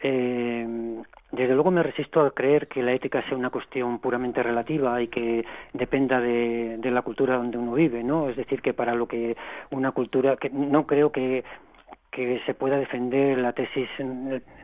Eh, 0.00 1.02
desde 1.30 1.54
luego 1.54 1.70
me 1.70 1.82
resisto 1.82 2.20
a 2.22 2.30
creer 2.30 2.68
que 2.68 2.82
la 2.82 2.92
ética 2.92 3.22
sea 3.28 3.36
una 3.36 3.50
cuestión 3.50 3.98
puramente 3.98 4.42
relativa 4.42 5.00
y 5.02 5.08
que 5.08 5.44
dependa 5.74 6.20
de, 6.20 6.78
la 6.82 7.02
cultura 7.02 7.36
donde 7.36 7.58
uno 7.58 7.74
vive, 7.74 8.02
¿no? 8.02 8.30
Es 8.30 8.36
decir, 8.36 8.62
que 8.62 8.72
para 8.72 8.94
lo 8.94 9.06
que 9.06 9.36
una 9.70 9.92
cultura, 9.92 10.36
que 10.36 10.48
no 10.50 10.86
creo 10.86 11.12
que 11.12 11.44
que 12.10 12.40
se 12.46 12.54
pueda 12.54 12.78
defender 12.78 13.38
la 13.38 13.52
tesis 13.52 13.88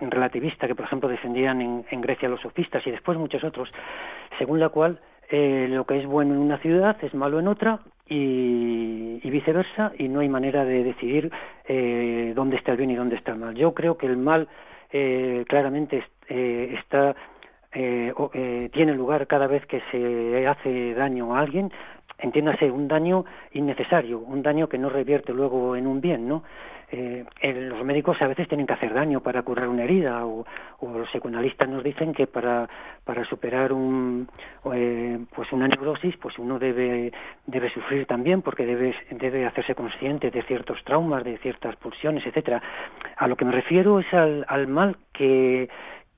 relativista 0.01 0.67
que, 0.67 0.75
por 0.75 0.87
ejemplo, 0.87 1.09
defendían 1.09 1.85
en, 1.89 2.01
Grecia 2.01 2.29
los 2.29 2.41
sofistas 2.41 2.85
y 2.87 2.91
después 2.91 3.19
muchos 3.19 3.45
otros, 3.45 3.69
según 4.39 4.59
la 4.59 4.71
cual 4.71 4.99
eh, 5.31 5.69
lo 5.71 5.85
que 5.85 5.99
es 5.99 6.07
bueno 6.07 6.35
en 6.35 6.41
una 6.41 6.59
ciudad 6.59 6.97
es 7.03 7.15
malo 7.15 7.39
en 7.39 7.47
otra 7.47 7.81
y, 8.09 9.21
viceversa, 9.31 9.93
y 9.99 10.09
no 10.09 10.21
hay 10.21 10.29
manera 10.29 10.65
de 10.65 10.85
decidir 10.85 11.31
eh, 11.69 12.33
dónde 12.35 12.57
está 12.57 12.73
el 12.73 12.79
bien 12.79 12.91
y 12.91 12.97
dónde 12.97 13.17
está 13.17 13.33
el 13.33 13.39
mal. 13.39 13.55
Yo 13.55 13.75
creo 13.75 13.99
que 13.99 14.07
el 14.07 14.17
mal 14.17 14.49
eh, 14.97 15.45
claramente 15.49 16.05
eh, 16.29 16.77
está 16.79 17.17
eh, 17.73 18.15
eh, 18.35 18.71
tiene 18.73 18.95
lugar 18.95 19.27
cada 19.27 19.49
vez 19.49 19.67
que 19.67 19.83
se 19.91 20.47
hace 20.47 20.95
daño 20.95 21.35
a 21.35 21.41
alguien, 21.41 21.73
entiéndase 22.19 22.71
un 22.71 22.89
daño 22.89 23.25
innecesario, 23.53 24.19
un 24.19 24.43
daño 24.43 24.69
que 24.69 24.79
no 24.79 24.89
revierte 24.89 25.33
luego 25.33 25.77
en 25.77 25.87
un 25.87 26.01
bien, 26.01 26.29
¿no? 26.29 26.43
Eh, 26.97 27.25
los 27.43 27.83
médicos 27.85 28.21
a 28.23 28.29
veces 28.29 28.47
tienen 28.47 28.67
que 28.67 28.75
hacer 28.75 28.95
daño 28.95 29.21
para 29.21 29.43
curar 29.43 29.69
una 29.69 29.83
herida 29.83 30.25
o, 30.27 30.45
los 30.81 31.09
psicoanalistas 31.09 31.69
nos 31.69 31.83
dicen 31.83 32.13
que 32.13 32.27
para, 32.27 32.69
para 33.05 33.25
superar 33.25 33.73
un, 33.73 34.29
eh, 34.73 35.19
pues 35.35 35.51
una 35.53 35.67
neurosis 35.67 36.17
pues 36.19 36.39
uno 36.39 36.59
debe, 36.59 37.11
debe 37.47 37.71
sufrir 37.71 38.07
también 38.07 38.43
porque 38.43 38.65
debe, 38.67 38.95
debe 39.11 39.47
hacerse 39.47 39.75
consciente 39.75 40.31
de 40.31 40.43
ciertos 40.43 40.85
traumas, 40.85 41.25
de 41.25 41.39
ciertas 41.39 41.75
pulsiones, 41.77 42.25
etcétera. 42.27 42.63
A 43.17 43.27
lo 43.27 43.35
que 43.35 43.47
me 43.47 43.53
refiero 43.53 43.99
es 43.99 44.13
al, 44.13 44.45
al 44.47 44.69
mal 44.69 44.97
que, 45.13 45.69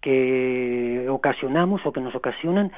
que 0.00 1.06
ocasionamos 1.09 1.87
o 1.87 1.92
que 1.92 2.00
nos 2.00 2.14
ocasionan 2.14 2.70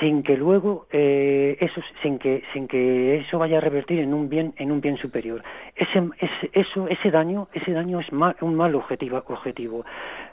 sin 0.00 0.22
que 0.22 0.36
luego 0.36 0.86
eh, 0.90 1.56
eso 1.60 1.80
sin 2.02 2.18
que 2.18 2.42
sin 2.52 2.68
que 2.68 3.18
eso 3.18 3.38
vaya 3.38 3.58
a 3.58 3.60
revertir 3.60 4.00
en 4.00 4.14
un 4.14 4.28
bien 4.28 4.54
en 4.56 4.70
un 4.70 4.80
bien 4.80 4.96
superior. 4.96 5.42
Ese, 5.74 6.08
ese 6.18 6.50
eso 6.52 6.88
ese 6.88 7.10
daño 7.10 7.48
ese 7.52 7.72
daño 7.72 8.00
es 8.00 8.06
un 8.10 8.54
mal 8.54 8.74
objetivo 8.74 9.22
objetivo. 9.26 9.84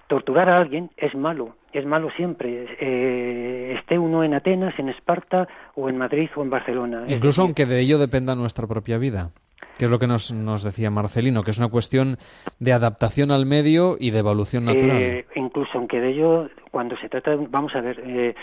Torturar 0.07 0.49
a 0.49 0.57
alguien 0.57 0.91
es 0.97 1.15
malo 1.15 1.55
es 1.73 1.85
malo 1.85 2.09
siempre. 2.15 2.67
Eh, 2.79 3.75
esté 3.77 3.99
uno 3.99 4.23
en 4.23 4.33
Atenas 4.33 4.77
en 4.79 4.89
Esparta 4.89 5.47
o 5.75 5.89
en 5.89 5.97
Madrid 5.97 6.29
o 6.35 6.41
en 6.41 6.49
Barcelona. 6.49 7.03
Incluso 7.07 7.41
aunque 7.41 7.65
de 7.65 7.81
ello 7.81 7.97
dependa 7.97 8.35
nuestra 8.35 8.67
propia 8.67 8.97
vida 8.97 9.31
que 9.77 9.85
es 9.85 9.91
lo 9.91 9.99
que 9.99 10.07
nos, 10.07 10.31
nos 10.31 10.63
decía 10.63 10.89
Marcelino, 10.89 11.43
que 11.43 11.51
es 11.51 11.57
una 11.57 11.67
cuestión 11.67 12.17
de 12.59 12.73
adaptación 12.73 13.31
al 13.31 13.45
medio 13.45 13.97
y 13.99 14.11
de 14.11 14.19
evolución 14.19 14.65
natural. 14.65 14.97
Eh, 14.97 15.25
incluso 15.35 15.71
aunque 15.77 15.99
de 15.99 16.11
ello, 16.11 16.49
cuando 16.71 16.95
se 16.97 17.09
trata, 17.09 17.35
vamos 17.49 17.75
a 17.75 17.81
ver, 17.81 18.01
eh, 18.05 18.35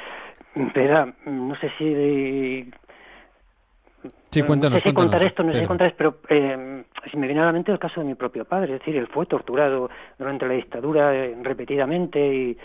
Verá, 0.54 1.12
no 1.26 1.54
sé 1.56 1.70
si... 1.78 2.70
Sí, 4.30 4.42
cuéntanos, 4.42 4.72
no 4.72 4.78
sé 4.78 4.88
si 4.88 4.94
contar 4.94 5.22
esto, 5.22 5.42
no 5.42 5.52
sé 5.52 5.60
si 5.60 5.66
contar 5.66 5.88
esto, 5.88 5.98
pero 5.98 6.16
eh, 6.28 6.84
si 7.10 7.16
me 7.16 7.26
viene 7.26 7.42
a 7.42 7.46
la 7.46 7.52
mente 7.52 7.70
el 7.70 7.78
caso 7.78 8.00
de 8.00 8.06
mi 8.06 8.14
propio 8.14 8.44
padre, 8.44 8.74
es 8.74 8.80
decir, 8.80 8.96
él 8.96 9.06
fue 9.06 9.26
torturado 9.26 9.90
durante 10.18 10.46
la 10.46 10.54
dictadura 10.54 11.14
eh, 11.14 11.36
repetidamente 11.42 12.18
y, 12.18 12.56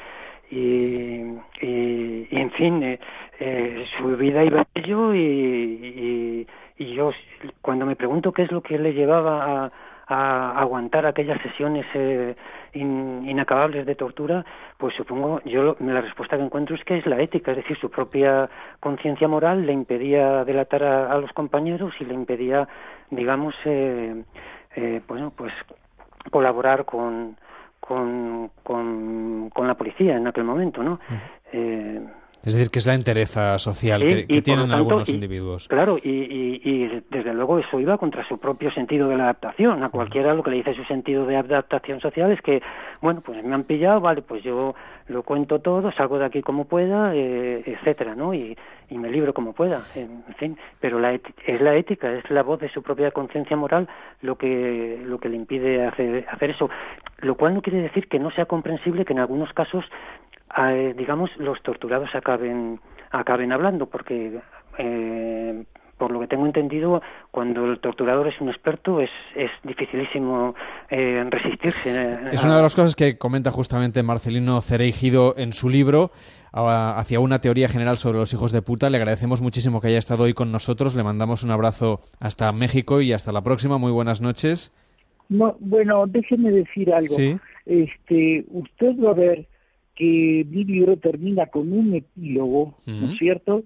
y, 0.50 1.38
y, 1.62 2.28
en 2.32 2.52
fin, 2.52 2.84
eh, 2.84 3.00
eh, 3.39 3.86
su 3.97 4.15
vida 4.15 4.43
iba 4.43 4.62
a 4.62 4.67
ello 4.73 5.13
y, 5.13 6.47
y, 6.78 6.94
yo 6.94 7.12
cuando 7.62 7.85
me 7.85 7.96
pregunto 7.96 8.31
qué 8.31 8.44
es 8.44 8.52
lo 8.52 8.62
que 8.62 8.77
le 8.77 8.94
llevaba 8.94 9.65
a, 9.65 9.71
a 10.08 10.60
aguantar 10.60 11.05
aquellas 11.05 11.41
sesiones 11.41 11.85
eh, 11.93 12.35
inacabables 12.73 13.85
de 13.85 13.95
tortura, 13.95 14.45
pues 14.77 14.95
supongo, 14.95 15.41
yo 15.43 15.75
la 15.79 16.01
respuesta 16.01 16.37
que 16.37 16.43
encuentro 16.43 16.75
es 16.75 16.83
que 16.85 16.97
es 16.97 17.05
la 17.05 17.17
ética, 17.17 17.51
es 17.51 17.58
decir, 17.58 17.77
su 17.77 17.89
propia 17.89 18.49
conciencia 18.79 19.27
moral 19.27 19.65
le 19.65 19.73
impedía 19.73 20.45
delatar 20.45 20.83
a, 20.83 21.17
los 21.17 21.31
compañeros 21.33 21.93
y 21.99 22.05
le 22.05 22.13
impedía, 22.13 22.67
digamos, 23.10 23.53
eh, 23.65 24.23
eh, 24.75 25.01
bueno, 25.08 25.33
pues 25.35 25.53
colaborar 26.31 26.85
con, 26.85 27.35
con, 27.79 28.51
con, 28.63 29.49
con, 29.49 29.67
la 29.67 29.75
policía 29.75 30.15
en 30.15 30.27
aquel 30.27 30.43
momento, 30.43 30.83
¿no? 30.83 30.99
Eh, 31.51 32.01
es 32.44 32.54
decir, 32.54 32.69
que 32.69 32.79
es 32.79 32.88
la 32.88 32.94
entereza 32.94 33.58
social 33.58 34.06
que, 34.06 34.42
tienen 34.42 34.71
algunos 34.71 35.10
individuos. 35.10 35.67
Claro, 35.67 35.98
y, 35.98 36.62
y, 36.63 37.04
desde 37.10 37.33
luego 37.33 37.60
eso 37.60 37.79
iba 37.79 37.98
contra 37.98 38.25
su 38.27 38.38
propio 38.38 38.71
sentido 38.71 39.10
de 39.10 39.17
la 39.17 39.23
adaptación. 39.23 39.83
A 39.83 39.90
cualquiera 39.90 40.33
lo 40.33 40.44
que 40.44 40.52
le 40.52 40.58
dice 40.58 40.73
su 40.73 40.83
sentido 40.85 41.25
de 41.25 41.35
adaptación 41.35 42.00
social 42.00 42.31
es 42.31 42.42
que, 42.42 42.62
bueno, 43.02 43.21
pues 43.21 43.44
me 43.44 43.54
han 43.54 43.63
pillado, 43.63 44.00
vale, 44.00 44.21
pues 44.21 44.44
yo 44.44 44.75
lo 45.08 45.23
cuento 45.23 45.60
todo, 45.60 45.92
salgo 45.92 46.19
de 46.19 46.25
aquí 46.25 46.42
como 46.42 46.65
pueda, 46.65 47.13
eh, 47.15 47.63
etcétera, 47.65 48.15
¿no? 48.15 48.33
Y, 48.33 48.58
me 48.90 49.12
libro 49.12 49.33
como 49.33 49.54
pueda, 49.54 49.81
en 49.96 50.23
fin. 50.38 50.58
Pero 50.79 51.00
la 51.00 51.13
es 51.13 51.62
la 51.62 51.75
ética, 51.75 52.12
es 52.13 52.29
la 52.31 52.42
voz 52.42 52.62
de 52.62 52.69
su 52.69 52.81
propia 52.81 53.12
conciencia 53.12 53.56
moral 53.56 53.88
lo 54.21 54.38
que 54.38 55.00
lo 55.04 55.19
que 55.19 55.29
le 55.29 55.35
impide 55.35 55.85
hacer, 55.85 56.25
hacer 56.29 56.52
eso. 56.52 56.69
Lo 57.19 57.35
cual 57.35 57.54
no 57.54 57.62
quiere 57.62 57.81
decir 57.81 58.08
que 58.08 58.17
no 58.17 58.31
sea 58.31 58.46
comprensible 58.46 59.06
que 59.06 59.13
en 59.13 59.19
algunos 59.19 59.52
casos 59.54 59.83
eh, 60.58 60.93
digamos, 60.98 61.29
los 61.37 61.62
torturados 61.62 62.10
acaben, 62.13 62.79
acaben 63.12 63.52
hablando, 63.52 63.87
porque 63.87 64.39
eh, 64.77 65.63
por 65.98 66.12
lo 66.12 66.19
que 66.19 66.27
tengo 66.27 66.45
entendido, 66.45 67.02
cuando 67.31 67.65
el 67.65 67.79
torturador 67.79 68.27
es 68.27 68.39
un 68.39 68.50
experto, 68.50 69.02
es, 69.02 69.10
es 69.35 69.50
dificilísimo 69.63 70.54
eh, 70.89 71.23
resistirse. 71.29 72.19
Es 72.31 72.43
una 72.43 72.58
de 72.58 72.62
las 72.62 72.75
cosas 72.75 72.95
que 72.95 73.17
comenta 73.17 73.52
justamente 73.52 74.04
Marcelino 74.04 74.62
Cereijido 74.62 75.35
en 75.37 75.54
su 75.54 75.69
libro, 75.69 76.12
hacia 76.54 77.19
una 77.19 77.39
teoría 77.39 77.67
general 77.67 77.98
sobre 77.98 78.19
los 78.19 78.33
hijos 78.33 78.52
de 78.52 78.62
puta. 78.62 78.89
Le 78.89 78.98
agradecemos 78.98 79.41
muchísimo 79.41 79.81
que 79.81 79.87
haya 79.87 80.00
estado 80.00 80.23
hoy 80.23 80.33
con 80.33 80.52
nosotros. 80.52 80.95
Le 80.95 81.04
mandamos 81.04 81.43
un 81.43 81.52
abrazo 81.52 82.02
hasta 82.19 82.52
México 82.52 83.02
y 83.02 83.13
hasta 83.13 83.31
la 83.31 83.41
próxima. 83.41 83.77
Muy 83.77 83.91
buenas 83.91 84.21
noches. 84.21 84.73
No, 85.29 85.56
bueno, 85.60 86.06
déjeme 86.08 86.52
decir 86.52 86.91
algo. 86.93 87.15
Este, 87.65 88.45
usted 88.50 88.95
va 89.04 89.12
a 89.12 89.13
ver 89.13 89.45
que 89.98 90.45
mi 90.50 90.63
libro 90.63 90.98
termina 90.98 91.48
con 91.48 91.73
un 91.73 91.95
epílogo, 91.95 92.75
¿no 92.85 93.12
es 93.12 93.17
cierto?, 93.17 93.63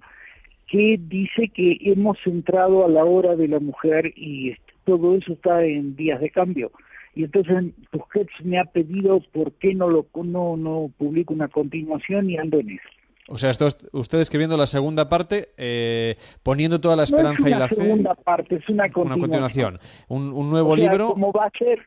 que 0.68 0.98
dice 1.00 1.50
que 1.50 1.78
hemos 1.82 2.18
entrado 2.26 2.86
a 2.86 2.90
la 2.90 3.04
hora 3.04 3.36
de 3.36 3.50
la 3.50 3.60
mujer 3.60 4.14
y 4.16 4.56
todo 4.86 5.16
eso 5.16 5.34
está 5.34 5.66
en 5.66 5.98
días 5.98 6.22
de 6.22 6.30
cambio. 6.30 6.72
Y 7.14 7.26
entonces 7.26 7.74
Tusquets 7.92 8.34
me 8.44 8.58
ha 8.58 8.64
pedido 8.64 9.20
por 9.34 9.52
qué 9.54 9.76
no 9.76 9.90
lo 9.90 10.08
no, 10.24 10.56
no 10.56 10.90
publico 10.98 11.34
una 11.34 11.50
continuación 11.50 12.30
y 12.30 12.38
ando 12.38 12.60
en 12.60 12.70
eso. 12.72 12.90
O 13.28 13.38
sea, 13.38 13.50
esto 13.50 13.68
usted 13.92 14.20
escribiendo 14.20 14.58
la 14.58 14.68
segunda 14.68 15.08
parte, 15.08 15.50
eh, 15.58 16.16
poniendo 16.44 16.82
toda 16.82 16.96
la 16.96 17.04
esperanza 17.04 17.50
y 17.50 17.52
la 17.52 17.68
fe. 17.68 17.76
Es 17.76 17.80
una 17.80 17.86
segunda 17.86 18.16
parte, 18.16 18.56
es 18.56 18.70
una 18.70 18.90
continuación. 18.90 19.80
Un, 20.08 20.50
nuevo 20.50 20.76
libro. 20.76 21.12
Como 21.12 21.32
va 21.32 21.46
a 21.46 21.52
ser, 21.58 21.80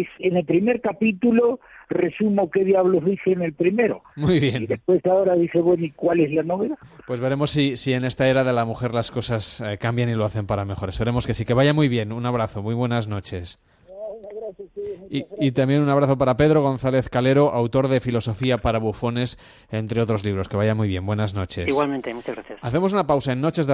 es 0.00 0.08
en 0.18 0.36
el 0.36 0.44
primer 0.44 0.80
capítulo 0.80 1.60
resumo 1.88 2.50
qué 2.50 2.64
diablos 2.64 3.04
dice 3.04 3.32
en 3.32 3.42
el 3.42 3.52
primero. 3.52 4.02
Muy 4.16 4.40
bien. 4.40 4.62
Y 4.64 4.66
después 4.66 5.04
ahora 5.06 5.34
dice, 5.34 5.60
bueno, 5.60 5.84
¿y 5.84 5.90
cuál 5.90 6.20
es 6.20 6.32
la 6.32 6.42
novela? 6.42 6.76
Pues 7.06 7.20
veremos 7.20 7.50
si, 7.50 7.76
si 7.76 7.92
en 7.92 8.04
esta 8.04 8.28
era 8.28 8.44
de 8.44 8.52
la 8.52 8.64
mujer 8.64 8.94
las 8.94 9.10
cosas 9.10 9.60
eh, 9.60 9.78
cambian 9.78 10.08
y 10.08 10.14
lo 10.14 10.24
hacen 10.24 10.46
para 10.46 10.64
mejor. 10.64 10.88
Esperemos 10.88 11.26
que 11.26 11.34
sí. 11.34 11.44
Que 11.44 11.54
vaya 11.54 11.74
muy 11.74 11.88
bien. 11.88 12.12
Un 12.12 12.26
abrazo. 12.26 12.62
Muy 12.62 12.74
buenas 12.74 13.08
noches. 13.08 13.62
Y, 15.10 15.26
y, 15.38 15.52
también 15.52 15.82
un 15.82 15.88
abrazo 15.88 16.16
para 16.16 16.36
Pedro 16.36 16.62
González 16.62 17.10
Calero, 17.10 17.52
autor 17.52 17.88
de 17.88 18.00
Filosofía 18.00 18.58
para 18.58 18.78
Bufones, 18.78 19.38
entre 19.70 20.00
otros 20.00 20.24
libros. 20.24 20.48
Que 20.48 20.56
vaya 20.56 20.74
muy 20.74 20.88
bien. 20.88 21.04
Buenas 21.04 21.34
noches. 21.34 21.68
Igualmente, 21.68 22.14
muchas 22.14 22.36
gracias. 22.36 22.58
Hacemos 22.62 22.92
una 22.92 23.06
pausa 23.06 23.32
en 23.32 23.40
Noches 23.40 23.66
de 23.66 23.70